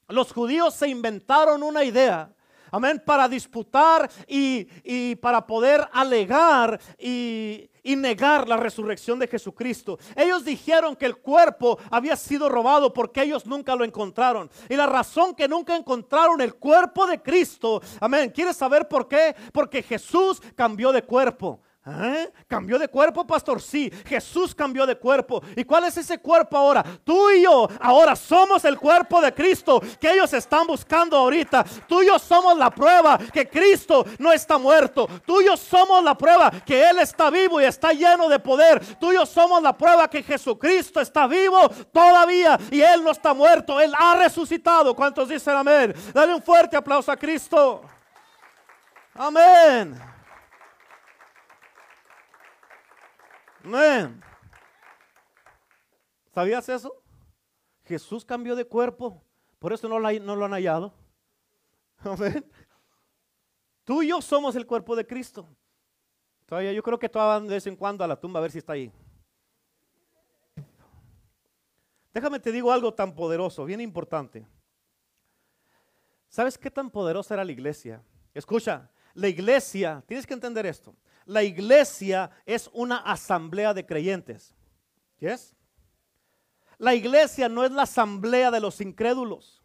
[0.06, 2.30] los judíos se inventaron una idea
[2.70, 9.98] amén, para disputar y, para poder alegar y, y negar la resurrección de Jesucristo.
[10.16, 14.50] Ellos dijeron que el cuerpo había sido robado porque ellos nunca lo encontraron.
[14.68, 19.35] Y la razón que nunca encontraron el cuerpo de Cristo, amén, ¿quieres saber por qué?
[19.52, 21.61] Porque Jesús cambió de cuerpo.
[21.86, 22.30] ¿Eh?
[22.46, 23.60] ¿Cambió de cuerpo, pastor?
[23.62, 25.42] Sí, Jesús cambió de cuerpo.
[25.56, 26.84] ¿Y cuál es ese cuerpo ahora?
[27.02, 31.64] Tú y yo ahora somos el cuerpo de Cristo que ellos están buscando ahorita.
[31.88, 35.08] Tú y yo somos la prueba que Cristo no está muerto.
[35.24, 38.98] Tú y yo somos la prueba que Él está vivo y está lleno de poder.
[38.98, 43.32] Tú y yo somos la prueba que Jesucristo está vivo todavía y Él no está
[43.32, 43.80] muerto.
[43.80, 44.94] Él ha resucitado.
[44.94, 45.94] ¿Cuántos dicen amén?
[46.12, 47.80] Dale un fuerte aplauso a Cristo.
[49.14, 50.19] Amén.
[56.33, 57.03] ¿Sabías eso?
[57.85, 59.23] Jesús cambió de cuerpo,
[59.59, 60.94] por eso no, lo han hallado.
[63.85, 65.49] Tú y yo somos el cuerpo de Cristo.
[66.46, 68.59] Todavía yo creo que todavía de vez en cuando a la tumba a ver si
[68.59, 68.92] está ahí.
[72.12, 74.46] Déjame te digo algo tan poderoso, bien importante.
[76.29, 78.03] ¿Sabes qué tan poderosa era la iglesia?
[78.35, 80.94] Escucha, la iglesia, tienes que entender esto
[81.30, 84.52] la iglesia es una asamblea de creyentes.
[85.20, 85.54] ¿Yes?
[86.76, 89.62] La iglesia no es la asamblea de los incrédulos.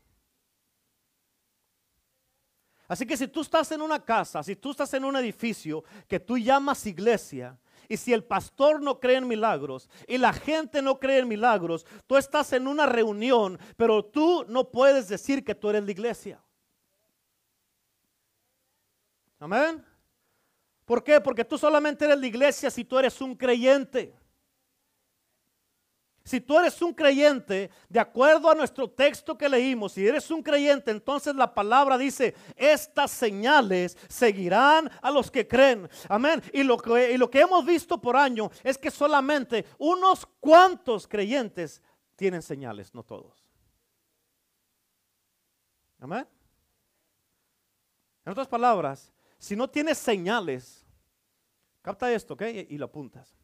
[2.87, 6.19] Así que si tú estás en una casa, si tú estás en un edificio que
[6.19, 7.57] tú llamas iglesia,
[7.89, 11.85] y si el pastor no cree en milagros y la gente no cree en milagros,
[12.05, 16.43] tú estás en una reunión, pero tú no puedes decir que tú eres la iglesia.
[19.39, 19.94] Amén.
[20.85, 21.19] ¿Por qué?
[21.19, 24.15] Porque tú solamente eres la iglesia si tú eres un creyente.
[26.23, 30.41] Si tú eres un creyente, de acuerdo a nuestro texto que leímos, si eres un
[30.41, 35.87] creyente, entonces la palabra dice, estas señales seguirán a los que creen.
[36.09, 36.41] Amén.
[36.51, 41.07] Y lo que, y lo que hemos visto por año es que solamente unos cuantos
[41.07, 41.83] creyentes
[42.15, 43.47] tienen señales, no todos.
[45.99, 46.27] Amén.
[48.25, 50.85] En otras palabras, si no tienes señales,
[51.81, 52.43] capta esto, ¿ok?
[52.69, 53.37] Y, lo apuntas.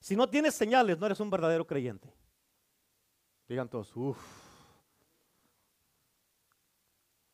[0.00, 2.12] Si no tienes señales, no eres un verdadero creyente.
[3.48, 4.18] Digan todos, uff.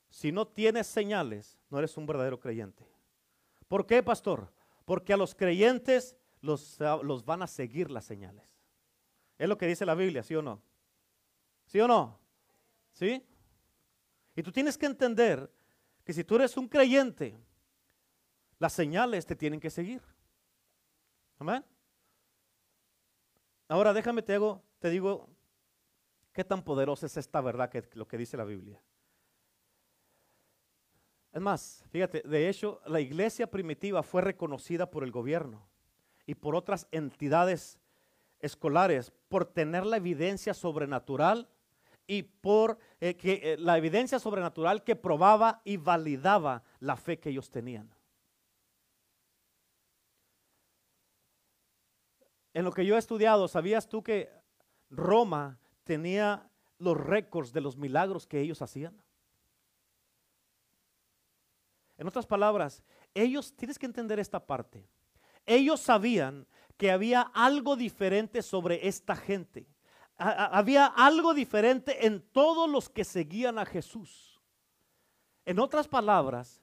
[0.09, 2.89] Si no tienes señales, no eres un verdadero creyente.
[3.69, 4.53] ¿Por qué, pastor?
[4.85, 8.49] Porque a los creyentes los, los, van a seguir las señales.
[9.37, 10.63] Es lo que dice la Biblia, ¿sí o no?
[11.67, 12.21] ¿Sí o no?
[12.93, 13.27] ¿Sí?
[14.37, 15.51] Y tú tienes que entender
[16.05, 17.37] que si tú eres un creyente,
[18.65, 20.01] las señales te tienen que seguir.
[21.39, 21.63] Amén.
[23.69, 24.39] Ahora déjame te,
[24.79, 25.29] te digo
[26.33, 28.81] qué tan poderosa es esta verdad que lo que dice la Biblia.
[31.31, 35.69] Es más, fíjate, de hecho, la iglesia primitiva fue reconocida por el gobierno
[36.25, 37.79] y por otras entidades
[38.41, 41.51] escolares por tener la evidencia sobrenatural
[42.07, 47.29] y por eh, que, eh, la evidencia sobrenatural que probaba y validaba la fe que
[47.29, 47.94] ellos tenían.
[52.55, 54.31] En lo que yo he estudiado, ¿sabías tú que
[54.89, 58.97] Roma tenía los récords de los milagros que ellos hacían?
[61.99, 64.89] En otras palabras, ellos, tienes que entender esta parte.
[65.47, 69.67] Ellos sabían que había algo diferente sobre esta gente.
[70.17, 74.41] había algo diferente en todos los que seguían a Jesús.
[75.45, 76.63] En otras palabras,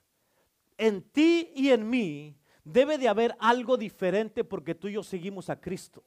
[0.78, 5.50] en ti y en mí debe de haber algo diferente porque tú y yo seguimos
[5.50, 6.02] a Cristo.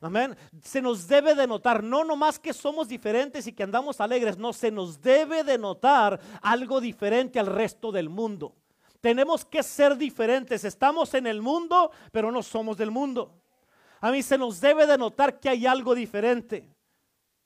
[0.00, 0.36] Amén.
[0.62, 4.52] Se nos debe de notar, no nomás que somos diferentes y que andamos alegres, no,
[4.52, 8.56] se nos debe de notar algo diferente al resto del mundo.
[9.00, 10.64] Tenemos que ser diferentes.
[10.64, 13.34] Estamos en el mundo, pero no somos del mundo.
[14.00, 16.68] A mí se nos debe de notar que hay algo diferente.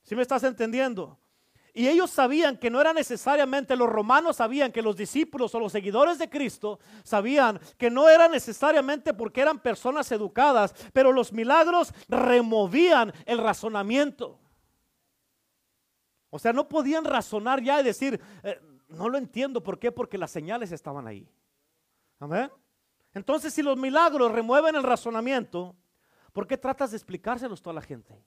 [0.01, 1.19] ¿Sí me estás entendiendo?
[1.77, 5.71] Y ellos sabían que no era necesariamente, los romanos sabían que los discípulos o los
[5.71, 11.93] seguidores de Cristo sabían que no era necesariamente porque eran personas educadas, pero los milagros
[12.09, 14.39] removían el razonamiento.
[16.31, 19.91] O sea, no podían razonar ya y decir, eh, no lo entiendo, ¿por qué?
[19.91, 21.29] Porque las señales estaban ahí.
[22.19, 22.49] Amén.
[23.13, 25.75] Entonces, si los milagros remueven el razonamiento,
[26.33, 28.19] ¿por qué tratas de explicárselos a toda la gente?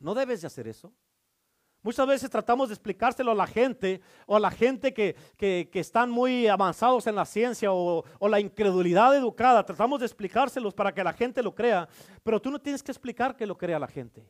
[0.00, 0.92] No debes de hacer eso.
[1.86, 5.14] Muchas veces tratamos de explicárselo a la gente o a la gente que,
[5.72, 9.64] están muy avanzados en la ciencia o, o, la incredulidad educada.
[9.64, 11.88] Tratamos de explicárselos para que la gente lo crea,
[12.24, 14.28] pero tú no tienes que explicar que lo crea la gente.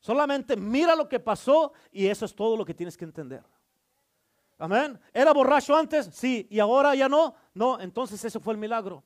[0.00, 3.44] Solamente mira lo que pasó y eso es todo lo que tienes que entender.
[4.56, 4.98] Amén.
[5.12, 6.06] ¿Era borracho antes?
[6.14, 6.46] Sí.
[6.48, 7.34] ¿Y ahora ya no?
[7.52, 7.78] No.
[7.78, 9.04] Entonces ese fue el milagro.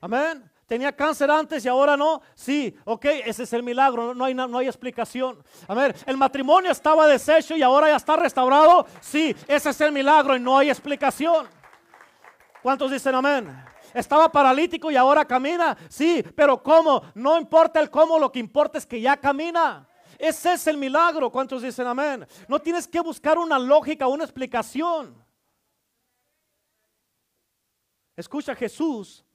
[0.00, 0.48] Amén.
[0.66, 2.20] ¿Tenía cáncer antes y ahora no?
[2.34, 5.40] Sí, ok, ese es el milagro, no hay, no hay explicación.
[5.68, 8.84] A ver, ¿el matrimonio estaba deshecho y ahora ya está restaurado?
[9.00, 11.46] Sí, ese es el milagro y no hay explicación.
[12.62, 13.64] ¿Cuántos dicen amén?
[13.94, 15.76] ¿Estaba paralítico y ahora camina?
[15.88, 17.00] Sí, pero ¿cómo?
[17.14, 19.88] No importa el cómo, lo que importa es que ya camina.
[20.18, 21.30] Ese es el milagro.
[21.30, 22.26] ¿Cuántos dicen amén?
[22.48, 25.14] No tienes que buscar una lógica, una explicación.
[28.16, 29.25] Escucha, Jesús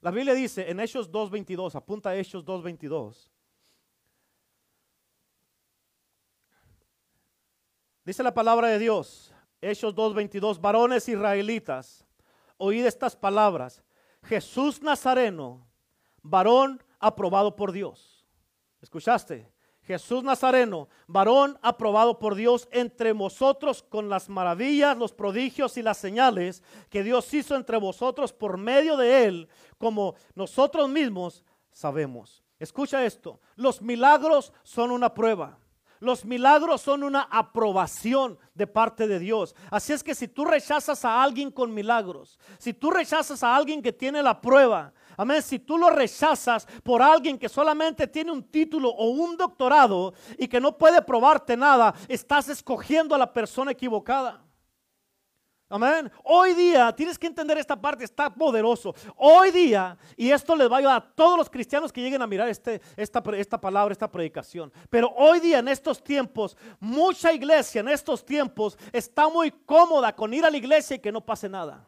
[0.00, 3.28] la Biblia dice en Hechos 2.22, apunta a Hechos 2.22.
[8.04, 12.06] Dice la palabra de Dios, Hechos 2.22, varones israelitas,
[12.56, 13.82] oíd estas palabras.
[14.22, 15.66] Jesús Nazareno,
[16.22, 18.26] varón aprobado por Dios.
[18.80, 19.49] ¿Escuchaste?
[19.90, 25.98] Jesús Nazareno, varón aprobado por Dios entre vosotros con las maravillas, los prodigios y las
[25.98, 29.48] señales que Dios hizo entre vosotros por medio de él,
[29.78, 32.44] como nosotros mismos sabemos.
[32.60, 35.58] Escucha esto, los milagros son una prueba.
[35.98, 39.56] Los milagros son una aprobación de parte de Dios.
[39.72, 43.82] Así es que si tú rechazas a alguien con milagros, si tú rechazas a alguien
[43.82, 48.42] que tiene la prueba, amén, si tú lo rechazas por alguien que solamente tiene un
[48.42, 53.72] título o un doctorado y que no puede probarte nada, estás escogiendo a la persona
[53.72, 54.42] equivocada.
[55.68, 56.10] Amén.
[56.24, 58.92] Hoy día, tienes que entender esta parte, está poderoso.
[59.14, 62.26] Hoy día, y esto les va a ayudar a todos los cristianos que lleguen a
[62.26, 64.72] mirar este, esta, esta palabra, esta predicación.
[64.88, 70.34] Pero hoy día, en estos tiempos, mucha iglesia en estos tiempos está muy cómoda con
[70.34, 71.86] ir a la iglesia y que no pase nada.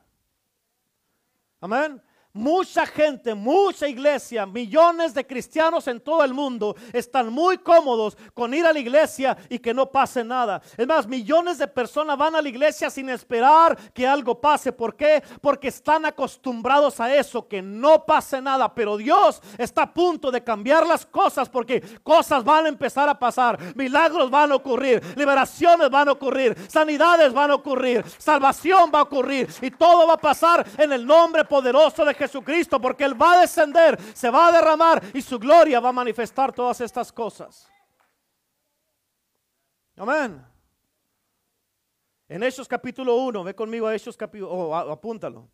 [1.61, 2.01] Amén.
[2.35, 8.55] Mucha gente, mucha iglesia, millones de cristianos en todo el mundo están muy cómodos con
[8.55, 10.62] ir a la iglesia y que no pase nada.
[10.79, 14.73] Es más, millones de personas van a la iglesia sin esperar que algo pase.
[14.73, 15.23] ¿Por qué?
[15.42, 18.75] Porque están acostumbrados a eso, que no pase nada.
[18.75, 23.18] Pero Dios está a punto de cambiar las cosas porque cosas van a empezar a
[23.18, 23.59] pasar.
[23.75, 29.03] Milagros van a ocurrir, liberaciones van a ocurrir, sanidades van a ocurrir, salvación va a
[29.03, 32.21] ocurrir y todo va a pasar en el nombre poderoso de Jesús.
[32.22, 35.92] Jesucristo, porque Él va a descender, se va a derramar y su gloria va a
[35.92, 37.68] manifestar todas estas cosas.
[39.96, 40.44] Amén.
[42.28, 45.48] En Hechos capítulo 1, ve conmigo a Hechos capítulo, oh, apúntalo.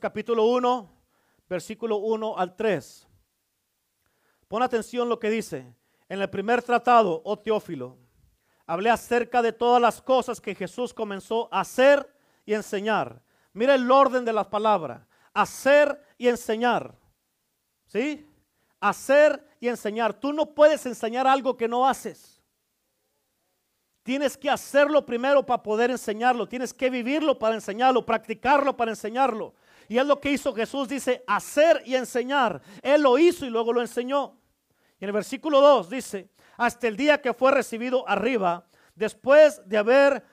[0.00, 0.90] Capítulo 1,
[1.48, 3.08] versículo 1 al 3.
[4.48, 5.74] Pon atención lo que dice.
[6.08, 7.96] En el primer tratado, oh Teófilo,
[8.66, 12.06] hablé acerca de todas las cosas que Jesús comenzó a hacer
[12.44, 13.22] y enseñar
[13.52, 15.02] Mira el orden de las palabras.
[15.34, 16.94] Hacer y enseñar.
[17.86, 18.26] ¿Sí?
[18.80, 20.14] Hacer y enseñar.
[20.14, 22.42] Tú no puedes enseñar algo que no haces.
[24.02, 26.48] Tienes que hacerlo primero para poder enseñarlo.
[26.48, 29.54] Tienes que vivirlo para enseñarlo, practicarlo para enseñarlo.
[29.88, 32.60] Y es lo que hizo Jesús, dice, hacer y enseñar.
[32.82, 34.38] Él lo hizo y luego lo enseñó.
[34.98, 39.78] Y en el versículo 2 dice, hasta el día que fue recibido arriba, después de
[39.78, 40.24] haber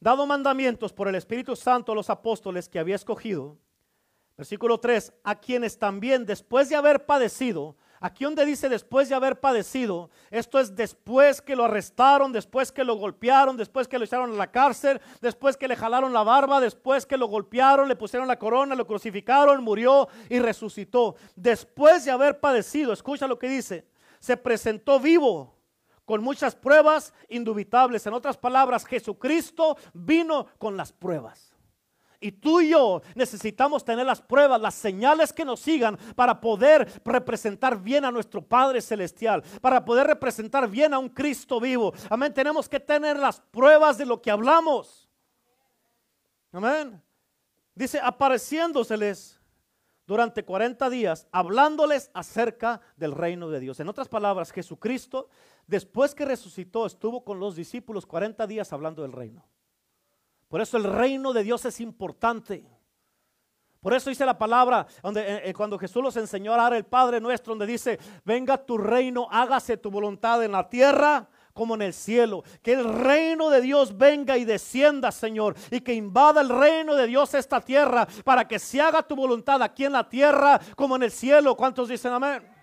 [0.00, 3.56] dado mandamientos por el Espíritu Santo a los apóstoles que había escogido.
[4.36, 9.40] Versículo 3, a quienes también después de haber padecido, Aquí donde dice después de haber
[9.40, 14.32] padecido, esto es después que lo arrestaron, después que lo golpearon, después que lo echaron
[14.32, 18.28] a la cárcel, después que le jalaron la barba, después que lo golpearon, le pusieron
[18.28, 21.16] la corona, lo crucificaron, murió y resucitó.
[21.34, 23.86] Después de haber padecido, escucha lo que dice,
[24.18, 25.55] se presentó vivo
[26.06, 28.06] con muchas pruebas indubitables.
[28.06, 31.52] En otras palabras, Jesucristo vino con las pruebas.
[32.18, 37.02] Y tú y yo necesitamos tener las pruebas, las señales que nos sigan para poder
[37.04, 41.92] representar bien a nuestro Padre Celestial, para poder representar bien a un Cristo vivo.
[42.08, 42.32] Amén.
[42.32, 45.08] Tenemos que tener las pruebas de lo que hablamos.
[46.52, 47.02] Amén.
[47.74, 49.38] Dice, apareciéndoseles
[50.06, 53.80] durante 40 días, hablándoles acerca del reino de Dios.
[53.80, 55.28] En otras palabras, Jesucristo,
[55.66, 59.44] después que resucitó, estuvo con los discípulos 40 días hablando del reino.
[60.48, 62.64] Por eso el reino de Dios es importante.
[63.80, 66.84] Por eso dice la palabra, donde, eh, eh, cuando Jesús los enseñó a orar el
[66.84, 71.82] Padre nuestro, donde dice, venga tu reino, hágase tu voluntad en la tierra como en
[71.82, 72.42] el cielo.
[72.62, 77.06] Que el reino de Dios venga y descienda, Señor, y que invada el reino de
[77.06, 81.04] Dios esta tierra, para que se haga tu voluntad aquí en la tierra como en
[81.04, 81.56] el cielo.
[81.56, 82.55] ¿Cuántos dicen amén?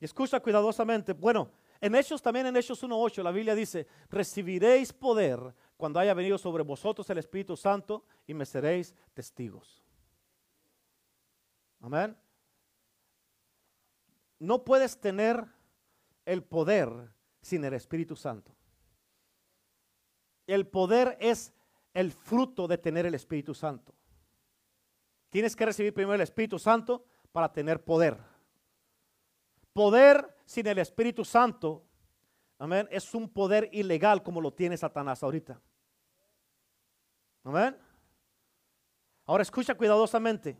[0.00, 1.12] Y escucha cuidadosamente.
[1.12, 6.38] Bueno, en Hechos también, en Hechos 1.8, la Biblia dice, recibiréis poder cuando haya venido
[6.38, 9.82] sobre vosotros el Espíritu Santo y me seréis testigos.
[11.80, 12.16] Amén.
[14.38, 15.46] No puedes tener
[16.24, 16.88] el poder
[17.42, 18.54] sin el Espíritu Santo.
[20.46, 21.52] El poder es
[21.94, 23.94] el fruto de tener el Espíritu Santo.
[25.30, 28.29] Tienes que recibir primero el Espíritu Santo para tener poder.
[29.80, 31.82] Poder sin el Espíritu Santo,
[32.58, 35.58] amén, es un poder ilegal como lo tiene Satanás ahorita.
[37.42, 37.78] Amén.
[39.24, 40.58] Ahora escucha cuidadosamente.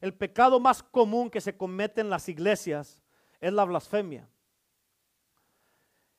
[0.00, 3.02] El pecado más común que se comete en las iglesias
[3.40, 4.28] es la blasfemia.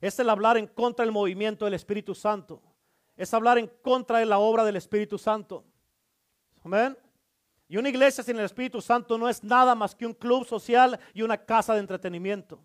[0.02, 2.62] Es el hablar en contra del movimiento del Espíritu Santo.
[3.16, 5.64] Es hablar en contra de la obra del Espíritu Santo.
[6.66, 6.98] Amén.
[7.72, 11.00] Y una iglesia sin el Espíritu Santo no es nada más que un club social
[11.14, 12.62] y una casa de entretenimiento.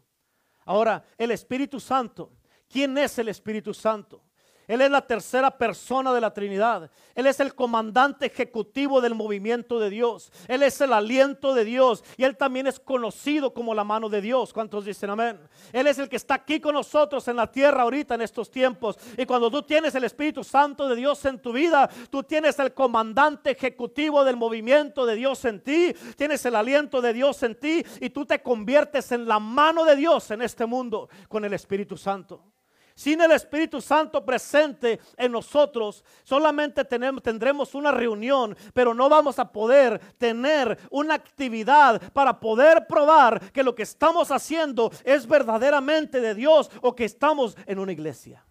[0.65, 2.33] Ahora, el Espíritu Santo.
[2.69, 4.21] ¿Quién es el Espíritu Santo?
[4.67, 6.91] Él es la tercera persona de la Trinidad.
[7.15, 10.33] Él es el comandante ejecutivo del movimiento de Dios.
[10.49, 12.03] Él es el aliento de Dios.
[12.17, 14.53] Y Él también es conocido como la mano de Dios.
[14.53, 15.39] ¿Cuántos dicen amén?
[15.73, 18.99] Él es el que está aquí con nosotros en la tierra ahorita en estos tiempos.
[19.17, 22.75] Y cuando tú tienes el Espíritu Santo de Dios en tu vida, tú tienes el
[22.75, 25.95] comandante ejecutivo del movimiento de Dios en ti.
[26.17, 27.85] Tienes el aliento de Dios en ti.
[28.01, 31.97] Y tú te conviertes en la mano de Dios en este mundo con el Espíritu
[31.97, 32.56] Santo.
[32.97, 39.39] Sin el Espíritu Santo presente en nosotros, solamente tenemos, tendremos una reunión, pero no vamos
[39.39, 46.23] a poder tener una actividad para poder probar que lo que estamos haciendo es verdaderamente
[46.23, 48.43] de Dios o que estamos en una iglesia.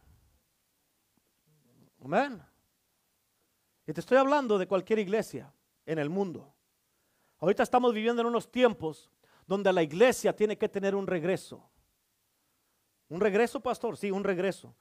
[2.04, 2.39] Amén.
[3.88, 5.52] Y te estoy hablando de cualquier iglesia
[5.88, 6.54] en el mundo.
[7.39, 9.10] Ahorita estamos viviendo en unos tiempos
[9.48, 11.68] donde la iglesia tiene que tener un regreso.
[13.10, 13.97] ¿Un regreso, pastor?
[13.97, 14.76] Sí, un regreso.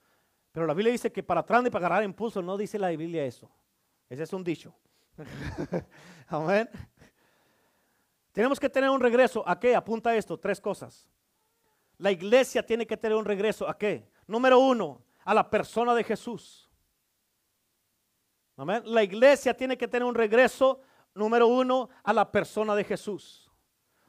[0.53, 3.25] Pero la Biblia dice que para atrás y para agarrar impulso, no dice la Biblia
[3.25, 3.51] eso.
[4.09, 4.75] Ese es un dicho.
[6.29, 6.68] Amén.
[8.33, 9.43] Tenemos que tener un regreso.
[9.47, 9.75] ¿A qué?
[9.75, 11.09] Apunta esto, tres cosas.
[11.99, 13.68] La iglesia tiene que tener un regreso.
[13.68, 14.09] ¿A qué?
[14.27, 16.68] Número uno, a la persona de Jesús.
[18.57, 18.83] Amén.
[18.87, 20.81] La iglesia tiene que tener un regreso,
[21.14, 23.51] número uno, a la persona de Jesús.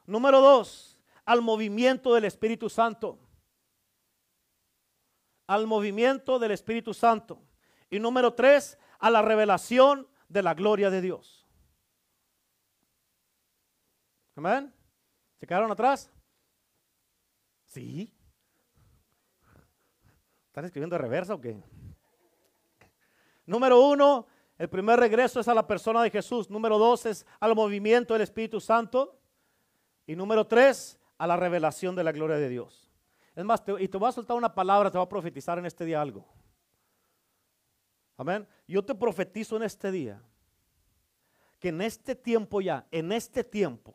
[0.06, 3.25] Número dos, al movimiento del Espíritu Santo
[5.48, 7.42] al movimiento del Espíritu Santo.
[7.90, 11.46] Y número tres, a la revelación de la gloria de Dios.
[14.36, 14.74] Amén.
[15.40, 16.12] ¿Se quedaron atrás?
[17.66, 18.14] Sí.
[20.48, 21.62] ¿Están escribiendo reversa o qué?
[23.46, 24.28] Número uno,
[24.58, 26.50] el primer regreso es a la persona de Jesús.
[26.50, 29.20] Número dos es al movimiento del Espíritu Santo.
[30.08, 32.85] Y número tres, a la revelación de la gloria de Dios.
[33.36, 35.84] Es más, y te voy a soltar una palabra, te voy a profetizar en este
[35.84, 36.26] día algo.
[38.16, 38.48] Amén.
[38.68, 40.22] Yo te profetizo en este día
[41.60, 43.94] que en este tiempo ya, en este tiempo,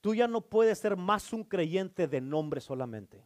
[0.00, 3.24] tú ya no puedes ser más un creyente de nombre solamente.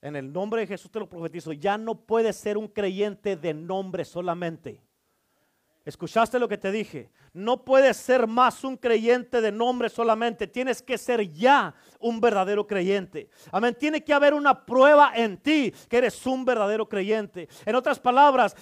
[0.00, 1.52] En el nombre de Jesús te lo profetizo.
[1.52, 4.85] Ya no puedes ser un creyente de nombre solamente.
[5.86, 7.12] ¿Escuchaste lo que te dije?
[7.32, 10.48] No puedes ser más un creyente de nombre solamente.
[10.48, 13.30] Tienes que ser ya un verdadero creyente.
[13.52, 13.76] Amén.
[13.78, 17.48] Tiene que haber una prueba en ti que eres un verdadero creyente.
[17.64, 18.56] En otras palabras,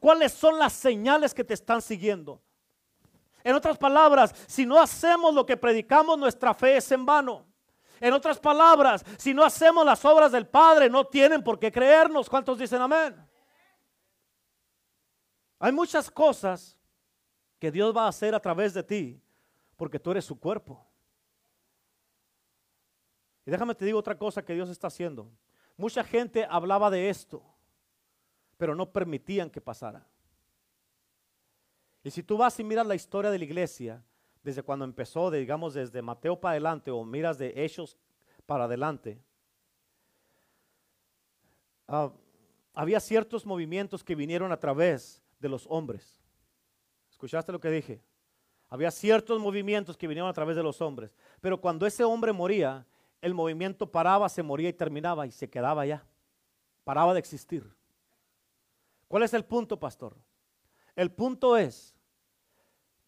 [0.00, 2.40] ¿cuáles son las señales que te están siguiendo?
[3.44, 7.44] En otras palabras, si no hacemos lo que predicamos, nuestra fe es en vano.
[8.00, 12.30] En otras palabras, si no hacemos las obras del Padre, no tienen por qué creernos.
[12.30, 13.14] ¿Cuántos dicen amén?
[15.62, 16.76] Hay muchas cosas
[17.60, 19.22] que Dios va a hacer a través de ti
[19.76, 20.84] porque tú eres su cuerpo.
[23.46, 25.30] Y déjame te digo otra cosa que Dios está haciendo.
[25.76, 27.44] Mucha gente hablaba de esto,
[28.56, 30.04] pero no permitían que pasara.
[32.02, 34.02] Y si tú vas y miras la historia de la iglesia,
[34.42, 37.96] desde cuando empezó, digamos desde Mateo para adelante o miras de Hechos
[38.46, 39.22] para adelante,
[41.86, 42.10] ah,
[42.74, 46.22] había ciertos movimientos que vinieron a través de los hombres.
[47.10, 48.00] ¿Escuchaste lo que dije?
[48.68, 52.86] Había ciertos movimientos que vinieron a través de los hombres, pero cuando ese hombre moría,
[53.20, 56.06] el movimiento paraba, se moría y terminaba y se quedaba ya.
[56.84, 57.68] Paraba de existir.
[59.08, 60.16] ¿Cuál es el punto, pastor?
[60.96, 61.94] El punto es,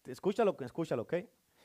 [0.05, 1.15] escúchalo, escúchalo, ¿ok?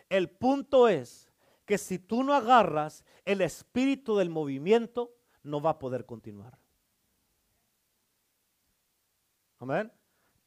[0.08, 1.30] El punto es
[1.66, 6.58] que si tú no agarras el espíritu del movimiento, no va a poder continuar.
[9.58, 9.92] Amén.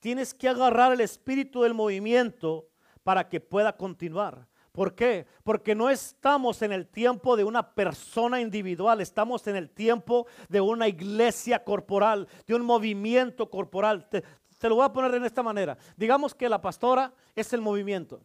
[0.04, 2.68] Tienes que agarrar el espíritu del movimiento
[3.04, 4.49] para que pueda continuar.
[4.74, 5.26] ¿Por qué?
[5.45, 10.60] Porque no estamos en el tiempo de una persona individual, estamos en el tiempo de
[10.60, 14.10] una iglesia corporal, de un movimiento corporal.
[14.10, 14.26] Te,
[14.68, 15.78] lo voy a poner en esta manera.
[15.95, 18.22] Digamos que la pastora es el movimiento.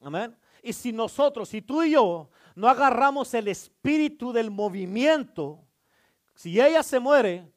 [0.00, 0.36] Amén.
[0.62, 5.64] Y si nosotros, si tú y yo no agarramos el espíritu del movimiento,
[6.36, 7.52] si ella se muere,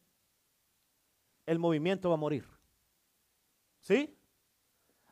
[1.46, 2.55] el movimiento va a morir.
[3.86, 4.18] ¿Sí?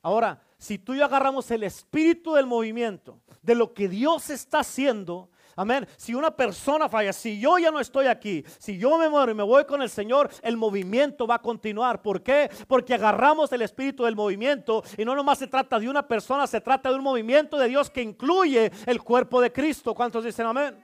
[0.01, 4.61] Ahora, si tú y yo agarramos el espíritu del movimiento, de lo que Dios está
[4.61, 9.09] haciendo, amén, si una persona falla, si yo ya no estoy aquí, si yo me
[9.09, 12.01] muero y me voy con el Señor, el movimiento va a continuar.
[12.01, 12.49] ¿Por qué?
[12.67, 16.59] Porque agarramos el espíritu del movimiento y no nomás se trata de una persona, se
[16.59, 19.93] trata de un movimiento de Dios que incluye el cuerpo de Cristo.
[19.93, 20.83] ¿Cuántos dicen amén?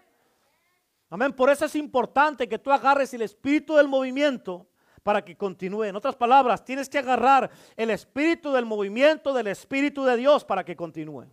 [1.09, 1.33] Amén.
[1.33, 4.67] Por eso es importante que tú agarres el espíritu del movimiento
[5.03, 5.85] para que continúe.
[5.85, 10.63] En otras palabras, tienes que agarrar el espíritu del movimiento del Espíritu de Dios para
[10.63, 11.25] que continúe.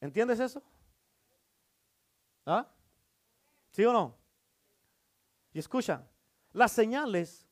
[0.00, 0.62] ¿Entiendes eso?
[2.44, 2.66] ¿Ah?
[3.70, 4.14] ¿Sí o no?
[5.52, 6.06] Y escucha,
[6.52, 7.46] las señales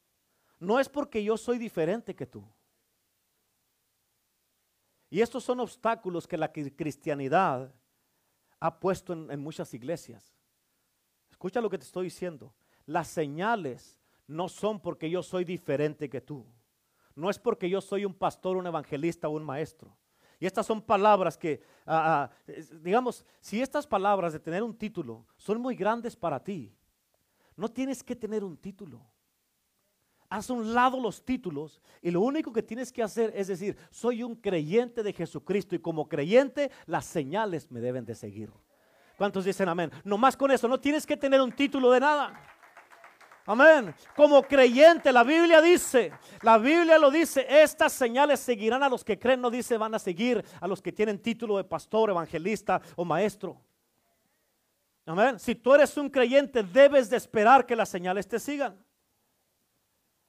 [0.59, 2.45] no es porque yo soy diferente que tú.
[5.09, 7.73] Y estos son obstáculos que la cristianidad
[8.61, 10.33] ha puesto en, en muchas iglesias.
[11.31, 12.55] Escucha lo que te estoy diciendo.
[12.87, 14.02] Las señales
[14.33, 16.47] no son porque yo soy diferente que tú.
[17.15, 19.97] No es porque yo soy un pastor, un evangelista o un maestro.
[20.41, 22.53] Y estas son palabras que, ah, ah,
[22.83, 26.75] digamos, si estas palabras de tener un título son muy grandes para ti,
[27.55, 29.07] no tienes que tener un título.
[30.29, 34.23] Haz un lado los títulos y lo único que tienes que hacer es decir, soy
[34.23, 38.51] un creyente de Jesucristo y como creyente las señales me deben de seguir.
[39.19, 39.93] ¿Cuántos dicen amén?
[40.03, 42.52] No más con eso, no tienes que tener un título de nada.
[43.45, 43.95] Amén.
[44.15, 46.13] Como creyente, la Biblia dice,
[46.43, 49.99] la Biblia lo dice, estas señales seguirán a los que creen, no dice van a
[49.99, 53.61] seguir a los que tienen título de pastor, evangelista o maestro.
[55.05, 55.41] Amén.
[55.41, 58.81] Si tú eres un creyente, debes de esperar que las señales te sigan.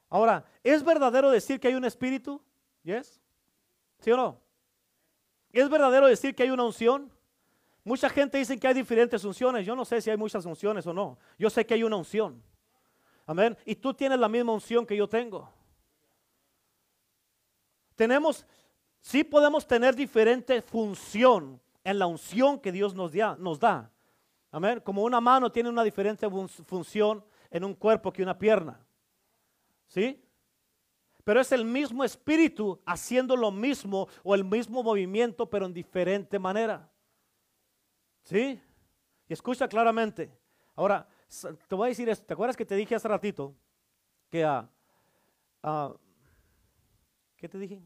[0.10, 2.42] Ahora, ¿es verdadero decir que hay un espíritu?
[2.84, 3.22] ¿Yes?
[4.00, 4.42] ¿Sí o no?
[5.52, 7.12] ¿Es verdadero decir que hay una unción?
[7.84, 9.66] Mucha gente dice que hay diferentes unciones.
[9.66, 11.20] Yo no sé si hay muchas unciones o no.
[11.38, 12.42] Yo sé que hay una unción.
[13.26, 13.58] Amén.
[13.66, 15.50] Y tú tienes la misma unción que yo tengo.
[17.96, 18.46] Tenemos,
[19.00, 23.92] sí podemos tener diferente función en la unción que Dios nos, da, nos da.
[24.52, 24.82] Amén.
[24.82, 28.80] Como una mano tiene una diferente función en un cuerpo que una pierna.
[29.88, 30.20] ¿Sí?
[31.24, 36.38] Pero es el mismo espíritu haciendo lo mismo o el mismo movimiento, pero en diferente
[36.38, 36.90] manera.
[38.24, 38.60] ¿Sí?
[39.28, 40.32] Y escucha claramente.
[40.76, 41.08] Ahora,
[41.68, 42.26] te voy a decir esto.
[42.26, 43.56] ¿Te acuerdas que te dije hace ratito
[44.30, 44.70] que a...
[47.38, 47.82] ¿Qué te dije?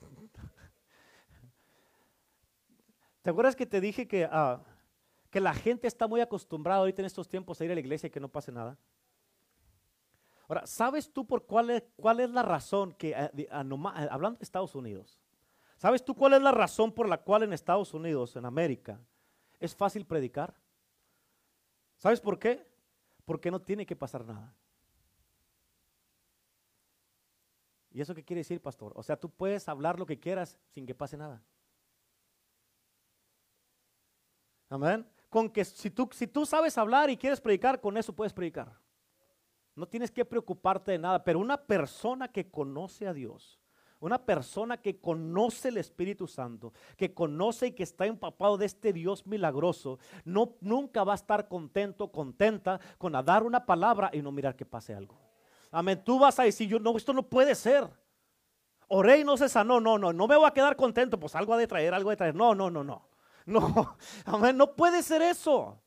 [3.22, 4.28] ¿Te acuerdas que te dije que,
[5.30, 8.08] que la gente está muy acostumbrada ahorita en estos tiempos a ir a la iglesia
[8.08, 8.76] y que no pase nada?
[10.48, 15.20] Ahora, ¿sabes tú por cuál es, cuál es la razón que, hablando de Estados Unidos,
[15.76, 19.00] ¿sabes tú cuál es la razón por la cual en Estados Unidos, en América,
[19.60, 20.54] es fácil predicar?
[22.00, 22.66] ¿Sabes por qué?
[23.26, 24.54] Porque no tiene que pasar nada.
[27.90, 28.94] ¿Y eso qué quiere decir, pastor?
[28.96, 31.42] O sea, tú puedes hablar lo que quieras sin que pase nada.
[34.70, 35.06] Amén.
[35.28, 38.74] Con que si tú, si tú sabes hablar y quieres predicar, con eso puedes predicar.
[39.74, 41.22] No tienes que preocuparte de nada.
[41.22, 43.59] Pero una persona que conoce a Dios,
[44.00, 48.92] una persona que conoce el Espíritu Santo, que conoce y que está empapado de este
[48.92, 54.32] Dios milagroso, no, nunca va a estar contento, contenta con dar una palabra y no
[54.32, 55.18] mirar que pase algo.
[55.70, 56.02] Amén.
[56.04, 57.88] Tú vas a decir, yo no, esto no puede ser.
[58.88, 59.80] Oré y no se sanó.
[59.80, 61.20] No, no, no me voy a quedar contento.
[61.20, 62.34] Pues algo ha de traer, algo de traer.
[62.34, 63.08] No, no, no, no.
[63.46, 63.96] No,
[64.26, 64.56] amén.
[64.56, 65.80] No puede ser eso.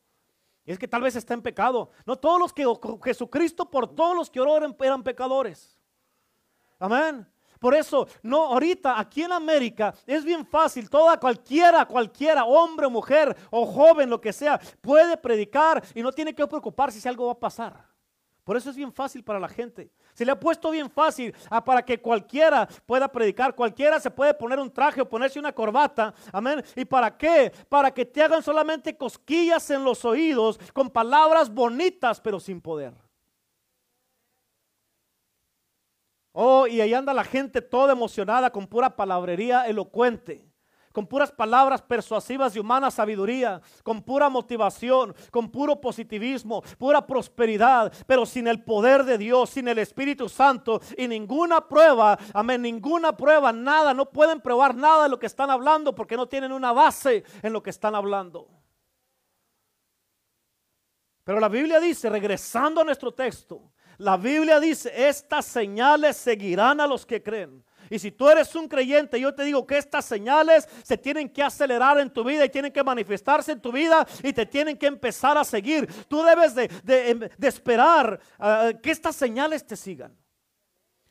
[0.66, 1.90] es que tal vez está en pecado.
[2.04, 2.66] No todos los que
[3.02, 5.78] Jesucristo, por todos los que oró eran pecadores.
[6.78, 7.26] Amén.
[7.64, 13.34] Por eso, no, ahorita aquí en América es bien fácil, toda cualquiera, cualquiera, hombre, mujer
[13.48, 17.32] o joven, lo que sea, puede predicar y no tiene que preocuparse si algo va
[17.32, 17.86] a pasar.
[18.44, 19.90] Por eso es bien fácil para la gente.
[20.12, 23.54] Se le ha puesto bien fácil a, para que cualquiera pueda predicar.
[23.54, 26.12] Cualquiera se puede poner un traje o ponerse una corbata.
[26.34, 26.62] Amén.
[26.76, 27.50] ¿Y para qué?
[27.70, 32.92] Para que te hagan solamente cosquillas en los oídos con palabras bonitas pero sin poder.
[36.36, 40.44] Oh, y ahí anda la gente toda emocionada con pura palabrería elocuente,
[40.90, 47.92] con puras palabras persuasivas de humana sabiduría, con pura motivación, con puro positivismo, pura prosperidad,
[48.08, 53.16] pero sin el poder de Dios, sin el Espíritu Santo y ninguna prueba, amén, ninguna
[53.16, 56.72] prueba, nada, no pueden probar nada de lo que están hablando porque no tienen una
[56.72, 58.48] base en lo que están hablando.
[61.22, 66.86] Pero la Biblia dice, regresando a nuestro texto, la Biblia dice, estas señales seguirán a
[66.86, 67.64] los que creen.
[67.90, 71.42] Y si tú eres un creyente, yo te digo que estas señales se tienen que
[71.42, 74.86] acelerar en tu vida y tienen que manifestarse en tu vida y te tienen que
[74.86, 75.86] empezar a seguir.
[76.08, 76.70] Tú debes de,
[77.10, 80.16] em, esperar ah, que estas señales te sigan.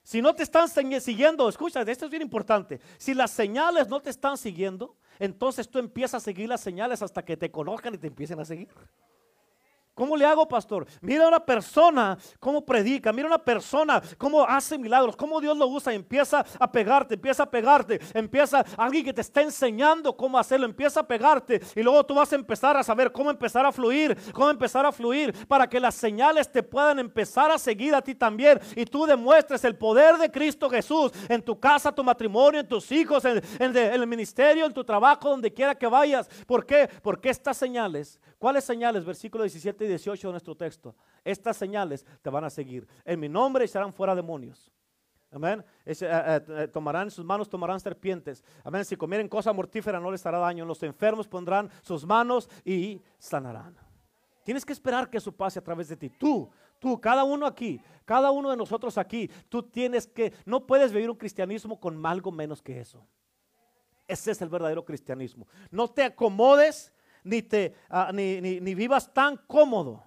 [0.02, 2.82] Si no te están siguiendo, escucha, esto es bien importante.
[2.98, 7.24] Si las señales no te están siguiendo, entonces tú empiezas a seguir las señales hasta
[7.24, 8.68] que te conozcan y te empiecen a seguir.
[9.96, 10.88] ¿Cómo le hago, pastor?
[11.02, 15.56] Mira a una persona cómo predica, mira a una persona cómo hace milagros, cómo Dios
[15.56, 20.40] lo usa empieza a pegarte, empieza a pegarte, empieza alguien que te está enseñando cómo
[20.40, 23.72] hacerlo, empieza a pegarte y luego tú vas a empezar a saber cómo empezar a
[23.72, 28.02] fluir, cómo empezar a fluir para que las señales te puedan empezar a seguir a
[28.02, 32.62] ti también y tú demuestres el poder de Cristo Jesús en tu casa, tu matrimonio,
[32.62, 36.28] en tus hijos, en, en el ministerio, en tu trabajo, donde quiera que vayas.
[36.48, 36.90] ¿Por qué?
[37.04, 39.06] Porque estas señales, ¿cuáles señales?
[39.06, 40.96] Versículo 17 18 de nuestro texto.
[41.24, 42.88] Estas señales te van a seguir.
[43.06, 44.72] En mi nombre serán fuera demonios.
[45.32, 45.66] Amén.
[45.86, 48.44] Eh, eh, eh, tomarán sus manos, tomarán serpientes.
[48.64, 48.86] Amén.
[48.86, 50.66] Si comieren cosa mortífera no les hará daño.
[50.66, 53.76] Los enfermos pondrán sus manos y sanarán.
[54.44, 56.10] Tienes que esperar que eso pase a través de ti.
[56.10, 60.92] Tú, tú, cada uno aquí, cada uno de nosotros aquí, tú tienes que, no puedes
[60.92, 63.08] vivir un cristianismo con algo menos que eso.
[64.08, 65.48] Ese es el verdadero cristianismo.
[65.72, 70.04] No te acomodes ni, te, ah, ni, ni, vivas tan cómodo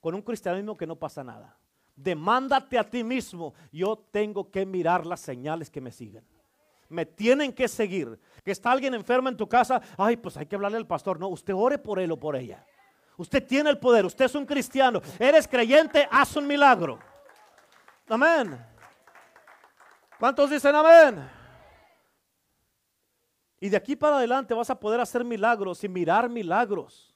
[0.00, 1.56] con un cristianismo que no pasa nada.
[1.96, 6.24] Demándate a ti mismo, yo tengo que mirar las señales que me siguen.
[6.88, 8.18] Me tienen que seguir.
[8.44, 11.18] Que está alguien enfermo en tu casa, ay, pues hay que hablarle al pastor.
[11.18, 12.64] No, usted ore por él o por ella.
[13.16, 16.98] Usted tiene el poder, usted es un cristiano, eres creyente, haz un milagro.
[18.08, 18.58] Amén.
[20.18, 21.43] ¿Cuántos dicen amén?
[23.64, 27.14] Y de aquí para adelante vas a poder hacer milagros y mirar milagros.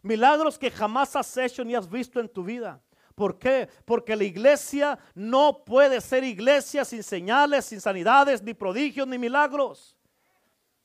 [0.00, 2.80] Milagros que jamás has hecho ni has visto en tu vida.
[3.16, 3.68] ¿Por qué?
[3.84, 9.96] Porque la iglesia no puede ser iglesia sin señales, sin sanidades, ni prodigios, ni milagros.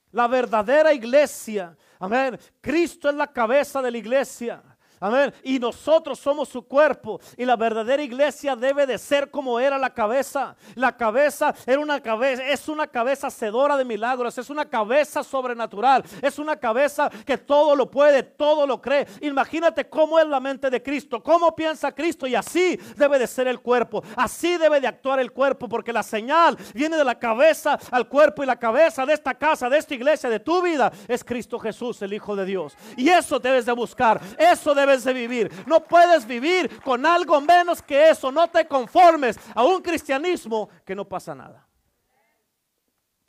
[0.09, 4.63] La verdadera iglesia, amén, Cristo es la cabeza de la iglesia.
[4.99, 5.33] Amén.
[5.43, 7.19] Y nosotros somos su cuerpo.
[7.37, 10.55] Y la verdadera iglesia debe de ser como era la cabeza.
[10.75, 14.37] La cabeza era una cabeza, es una cabeza hacedora de milagros.
[14.37, 16.03] Es una cabeza sobrenatural.
[16.21, 19.07] Es una cabeza que todo lo puede, todo lo cree.
[19.21, 21.23] Imagínate cómo es la mente de Cristo.
[21.23, 22.27] Cómo piensa Cristo.
[22.27, 24.03] Y así debe de ser el cuerpo.
[24.15, 25.69] Así debe de actuar el cuerpo.
[25.69, 28.43] Porque la señal viene de la cabeza al cuerpo.
[28.43, 32.01] Y la cabeza de esta casa, de esta iglesia, de tu vida, es Cristo Jesús,
[32.01, 32.75] el Hijo de Dios.
[32.97, 34.19] Y eso debes de buscar.
[34.37, 35.67] Eso debe de vivir.
[35.67, 38.31] No puedes vivir con algo menos que eso.
[38.31, 41.67] No te conformes a un cristianismo que no pasa nada.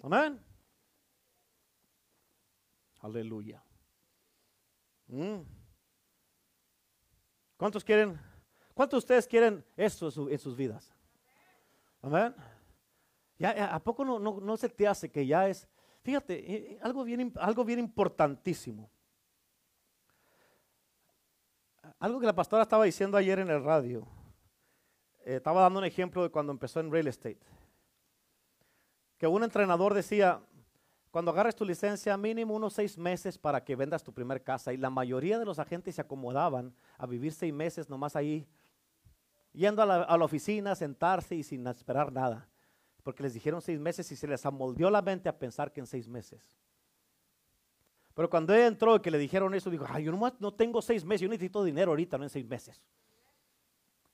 [0.03, 0.41] Amén.
[3.01, 3.63] Aleluya.
[5.07, 5.41] Mm.
[7.57, 8.19] ¿Cuántos quieren?
[8.75, 10.95] ¿Cuántos de ustedes quieren eso en sus vidas?
[12.03, 12.35] Amén.
[13.39, 15.67] Ya, ¿A poco no, no, se te hace que ya es,
[16.03, 18.91] fíjate, eh, algo bien, algo bien importantísimo?
[22.01, 24.09] Algo que la pastora estaba diciendo ayer en el radio.
[25.23, 27.39] Eh, estaba dando un ejemplo de cuando empezó en real estate.
[29.19, 30.41] Que un entrenador decía,
[31.11, 34.73] cuando agarres tu licencia, mínimo unos seis meses para que vendas tu primer casa.
[34.73, 38.49] Y la mayoría de los agentes se acomodaban a vivir seis meses nomás ahí,
[39.53, 42.49] yendo a la, a oficina, sentarse y sin esperar nada.
[43.03, 45.87] Porque les dijeron seis meses y se les amoldeó la mente a pensar que en
[45.87, 46.57] seis meses.
[48.15, 50.83] Pero cuando él entró y que le dijeron eso, dijo, ay, yo nomás no tengo
[50.83, 52.81] seis meses, yo necesito dinero ahorita, no en seis meses.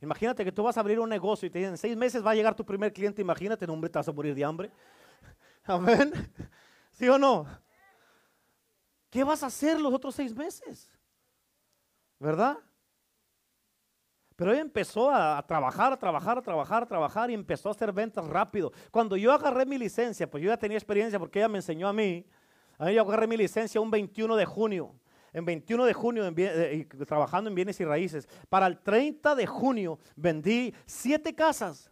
[0.00, 2.32] Imagínate que tú vas a abrir un negocio y te dicen, en seis meses va
[2.32, 4.70] a llegar tu primer cliente, imagínate, no, hombre, te vas a morir de hambre.
[5.64, 6.12] Amén.
[6.92, 7.46] ¿Sí o no?
[9.10, 10.90] ¿Qué vas a hacer los otros seis meses?
[12.18, 12.58] ¿Verdad?
[14.36, 17.72] Pero él empezó a, a, trabajar, a trabajar, a trabajar, a trabajar y empezó a
[17.72, 18.70] hacer ventas rápido.
[18.90, 21.94] Cuando yo agarré mi licencia, pues yo ya tenía experiencia porque ella me enseñó a
[21.94, 22.26] mí.
[22.78, 24.94] A mí yo agarré mi licencia un 21 de junio.
[25.32, 28.26] En 21 de junio, eh, trabajando en bienes y raíces.
[28.48, 31.90] Para el 30 de junio vendí siete casas.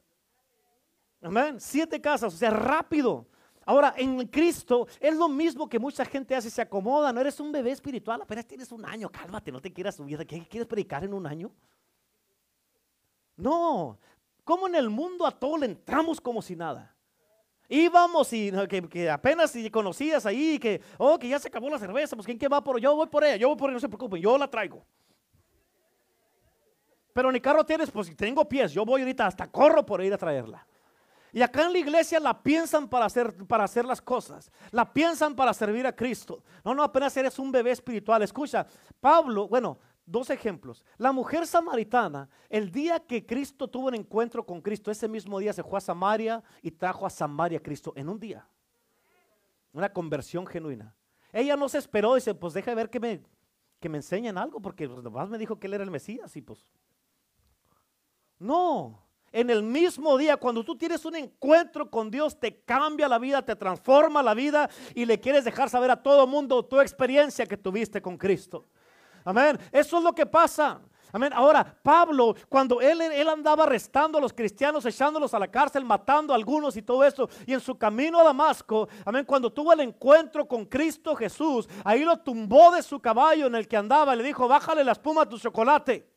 [1.20, 1.60] Amén.
[1.60, 3.26] Siete casas, o sea, rápido.
[3.66, 7.12] Ahora, en Cristo es lo mismo que mucha gente hace, se acomoda.
[7.12, 9.10] No eres un bebé espiritual, apenas tienes un año.
[9.10, 10.18] Cálmate, no te quieras subir.
[10.26, 11.50] ¿Qué quieres predicar en un año?
[13.36, 13.98] No,
[14.44, 16.93] como en el mundo a todo le entramos como si nada.
[17.74, 18.52] Íbamos y
[18.88, 22.38] que, apenas si conocías ahí, que, oh, que ya se acabó la cerveza, pues ¿quién
[22.38, 24.38] que va por Yo voy por ella, yo voy por ella, no se preocupen, yo
[24.38, 24.86] la traigo.
[27.12, 30.14] Pero ni carro tienes, pues si tengo pies, yo voy ahorita, hasta corro por ir
[30.14, 30.64] a traerla.
[31.32, 34.52] Y acá en la iglesia la piensan para hacer, para hacer las cosas.
[34.70, 36.44] La piensan para servir a Cristo.
[36.64, 38.22] No, no, apenas eres un bebé espiritual.
[38.22, 38.64] Escucha,
[39.00, 40.84] Pablo, bueno, Dos ejemplos.
[40.98, 45.52] La mujer samaritana, el día que Cristo tuvo un encuentro con Cristo, ese mismo día
[45.52, 48.46] se fue a Samaria y trajo a Samaria a Cristo en un día.
[49.72, 50.94] Una conversión genuina.
[51.32, 53.22] Ella no se esperó, dice, pues deja de ver que me,
[53.80, 56.42] que me enseñen algo, porque pues, además me dijo que él era el Mesías y
[56.42, 56.64] pues...
[58.38, 63.18] No, en el mismo día, cuando tú tienes un encuentro con Dios, te cambia la
[63.18, 67.46] vida, te transforma la vida y le quieres dejar saber a todo mundo tu experiencia
[67.46, 68.68] que tuviste con Cristo.
[69.24, 69.58] Amén.
[69.72, 70.80] Eso es lo que pasa.
[71.12, 71.32] Amén.
[71.32, 76.32] Ahora, Pablo, cuando él, él, andaba arrestando a los cristianos, echándolos a la cárcel, matando
[76.32, 79.80] a algunos y todo eso, y en su camino a Damasco, amén, cuando tuvo el
[79.80, 84.24] encuentro con Cristo Jesús, ahí lo tumbó de su caballo en el que andaba, le
[84.24, 86.13] dijo, bájale la espuma a tu chocolate.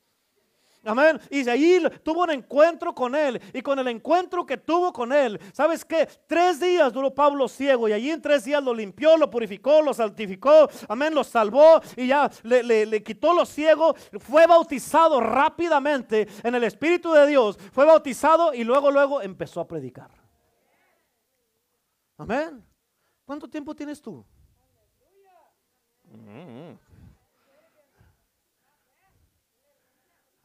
[0.88, 1.20] Amén.
[1.50, 3.42] Ahí tuvo un encuentro con él.
[3.54, 6.08] Y con el encuentro que tuvo con él, ¿sabes qué?
[6.26, 7.90] Tres días duró Pablo ciego.
[7.90, 10.70] Y allí en tres días lo limpió, lo purificó, lo santificó.
[10.88, 11.14] Amén.
[11.14, 13.96] Lo salvó y ya le, le quitó lo ciego.
[14.20, 17.58] Fue bautizado rápidamente en el Espíritu de Dios.
[17.72, 20.10] Fue bautizado y luego, luego empezó a predicar.
[22.18, 22.66] Amén.
[23.26, 24.26] ¿Cuánto tiempo tienes tú?
[26.06, 26.80] Mm, mm.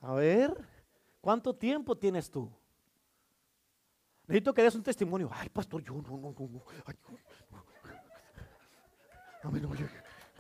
[0.03, 0.53] A ver,
[1.20, 2.50] ¿cuánto tiempo tienes tú?
[4.26, 5.30] Necesito que des un testimonio.
[5.32, 6.48] Ay, pastor, yo no, no, no.
[6.48, 6.62] no.
[6.84, 6.96] Ay,
[9.42, 9.68] Amén.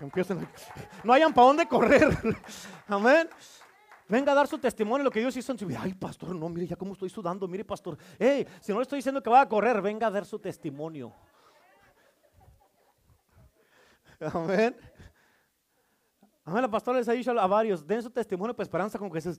[0.00, 0.48] Empiezan,
[1.04, 2.16] no hayan para dónde correr.
[2.88, 3.28] Amén.
[4.08, 5.80] Venga a dar su testimonio lo que Dios hizo en su vida.
[5.80, 7.46] Ay, pastor, no, mire ya cómo estoy sudando.
[7.46, 7.96] Mire, pastor.
[8.18, 11.12] Hey, si no le estoy diciendo que va a correr, venga a dar su testimonio.
[14.20, 14.76] Amén.
[16.44, 19.38] Amén, la pastora les ha dicho a varios, den su testimonio para esperanza con Jesús.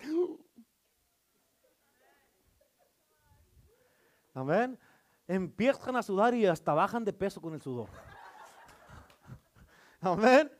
[4.33, 4.79] Amén.
[5.27, 7.89] Empiezan a sudar y hasta bajan de peso con el sudor.
[10.01, 10.51] Amén.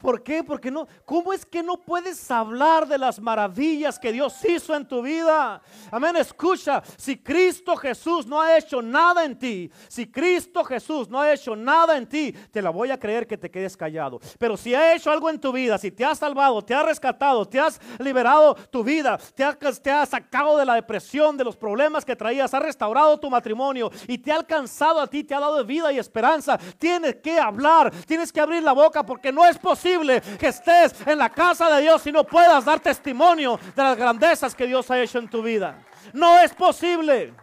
[0.00, 0.42] ¿Por qué?
[0.42, 4.88] Porque no, ¿cómo es que no puedes hablar de las maravillas que Dios hizo en
[4.88, 5.60] tu vida?
[5.90, 11.20] Amén, escucha, si Cristo Jesús no ha hecho nada en ti, si Cristo Jesús no
[11.20, 14.20] ha hecho nada en ti, te la voy a creer que te quedes callado.
[14.38, 17.46] Pero si ha hecho algo en tu vida, si te ha salvado, te ha rescatado,
[17.46, 21.56] te has liberado tu vida, te ha, te ha sacado de la depresión, de los
[21.56, 25.40] problemas que traías, ha restaurado tu matrimonio y te ha alcanzado a ti, te ha
[25.40, 29.58] dado vida y esperanza, tienes que hablar, tienes que abrir la boca porque no es
[29.58, 29.89] posible
[30.38, 34.54] que estés en la casa de Dios y no puedas dar testimonio de las grandezas
[34.54, 35.84] que Dios ha hecho en tu vida.
[36.12, 37.34] No es posible.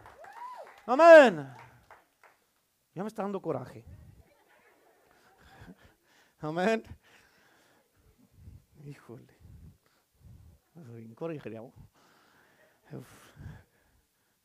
[0.85, 1.47] Amén.
[2.93, 3.83] Ya me está dando coraje.
[6.39, 6.83] Amén.
[8.85, 9.37] Híjole.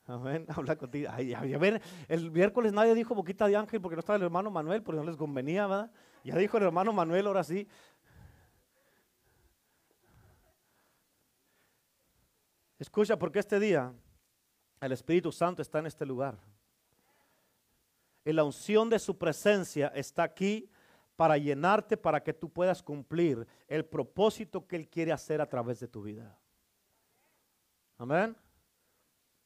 [0.06, 0.46] Amén.
[0.56, 1.10] Habla contigo.
[1.12, 4.50] Ay, a ver, el miércoles nadie dijo boquita de ángel porque no estaba el hermano
[4.50, 5.90] Manuel, porque no les convenía, ¿verdad?
[6.24, 7.68] Ya dijo el hermano Manuel, ahora sí.
[12.82, 13.94] Escucha, porque este día
[14.80, 16.36] el Espíritu Santo está en este lugar.
[18.24, 20.68] Y la unción de su presencia está aquí
[21.14, 25.78] para llenarte, para que tú puedas cumplir el propósito que Él quiere hacer a través
[25.78, 26.36] de tu vida.
[27.98, 28.36] Amén.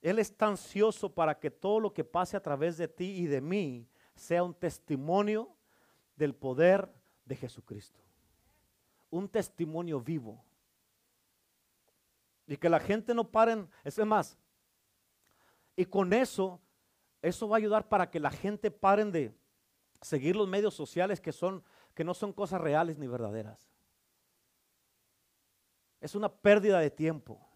[0.01, 3.43] Él está ansioso para que todo lo que pase a través de ti y de
[3.43, 5.55] mí sea un testimonio
[6.17, 6.91] del poder
[7.27, 8.01] de Jesucristo.
[9.11, 10.43] Un testimonio vivo.
[12.47, 14.39] Y que la gente no paren, es más,
[15.77, 16.61] y con eso,
[17.21, 19.37] eso va a ayudar para que la gente paren de
[20.01, 21.63] seguir los medios sociales que son,
[21.95, 23.71] que no son cosas reales ni verdaderas.
[26.01, 27.47] Es una pérdida de tiempo.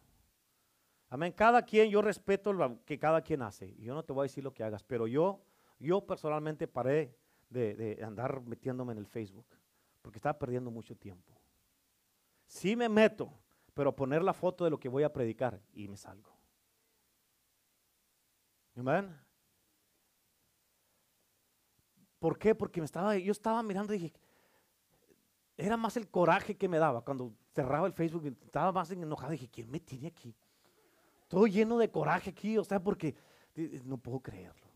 [1.08, 1.32] Amén.
[1.32, 3.74] Cada quien, yo respeto lo que cada quien hace.
[3.76, 5.42] Yo no te voy a decir lo que hagas, pero yo,
[5.78, 7.16] yo personalmente paré
[7.48, 9.46] de, de andar metiéndome en el Facebook,
[10.02, 11.40] porque estaba perdiendo mucho tiempo.
[12.46, 13.32] Sí me meto,
[13.74, 16.36] pero poner la foto de lo que voy a predicar y me salgo.
[18.76, 19.14] Amén.
[22.18, 22.54] ¿Por qué?
[22.54, 24.12] Porque me estaba, yo estaba mirando y dije,
[25.56, 29.32] era más el coraje que me daba cuando cerraba el Facebook, estaba más enojado.
[29.32, 30.34] Dije, ¿quién me tiene aquí?
[31.28, 33.14] Todo lleno de coraje aquí, o sea, porque
[33.84, 34.66] no puedo creerlo.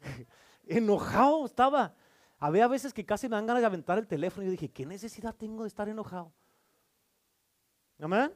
[0.66, 1.94] enojado estaba.
[2.38, 4.86] Había veces que casi me dan ganas de aventar el teléfono y yo dije, ¿qué
[4.86, 6.32] necesidad tengo de estar enojado?
[8.00, 8.32] Amén.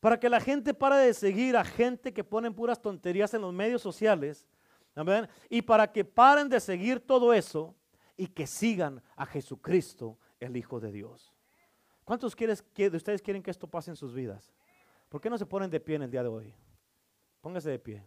[0.00, 3.52] Para que la gente pare de seguir a gente que ponen puras tonterías en los
[3.52, 4.46] medios sociales.
[4.94, 5.28] Amén.
[5.48, 7.74] Y para que paren de seguir todo eso
[8.16, 11.32] y que sigan a Jesucristo, el Hijo de Dios.
[12.04, 14.52] ¿Cuántos de ustedes quieren que esto pase en sus vidas?
[15.08, 16.54] ¿Por qué no se ponen de pie en el día de hoy?
[17.40, 18.06] Póngase de pie.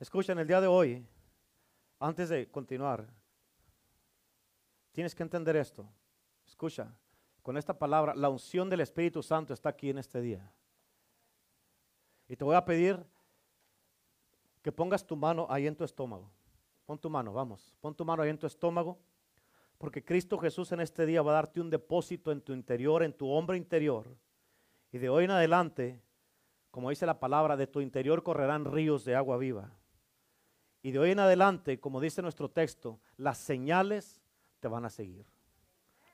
[0.00, 1.06] Escuchen, el día de hoy,
[1.98, 3.06] antes de continuar,
[4.92, 5.86] tienes que entender esto.
[6.46, 6.90] Escucha,
[7.42, 10.50] con esta palabra, la unción del Espíritu Santo está aquí en este día.
[12.26, 13.04] Y te voy a pedir
[14.62, 16.30] que pongas tu mano ahí en tu estómago.
[16.86, 17.76] Pon tu mano, vamos.
[17.82, 18.98] Pon tu mano ahí en tu estómago.
[19.76, 23.12] Porque Cristo Jesús en este día va a darte un depósito en tu interior, en
[23.12, 24.16] tu hombre interior.
[24.92, 26.00] Y de hoy en adelante,
[26.70, 29.76] como dice la palabra, de tu interior correrán ríos de agua viva.
[30.82, 34.20] Y de hoy en adelante, como dice nuestro texto, las señales
[34.60, 35.26] te van a seguir.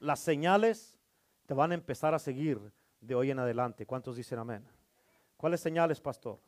[0.01, 0.99] Las señales
[1.47, 2.61] te van a empezar a seguir
[3.01, 3.87] de hoy en adelante.
[3.87, 4.67] ¿Cuántos dicen amén?
[5.37, 6.41] ¿Cuáles señales, pastor?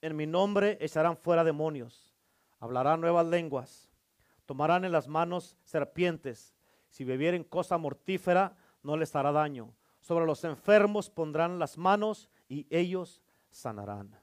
[0.00, 2.12] En mi nombre echarán fuera demonios,
[2.58, 3.88] hablarán nuevas lenguas,
[4.46, 6.54] tomarán en las manos serpientes.
[6.88, 9.72] Si bebieren cosa mortífera, no les hará daño.
[10.00, 14.21] Sobre los enfermos pondrán las manos y ellos sanarán.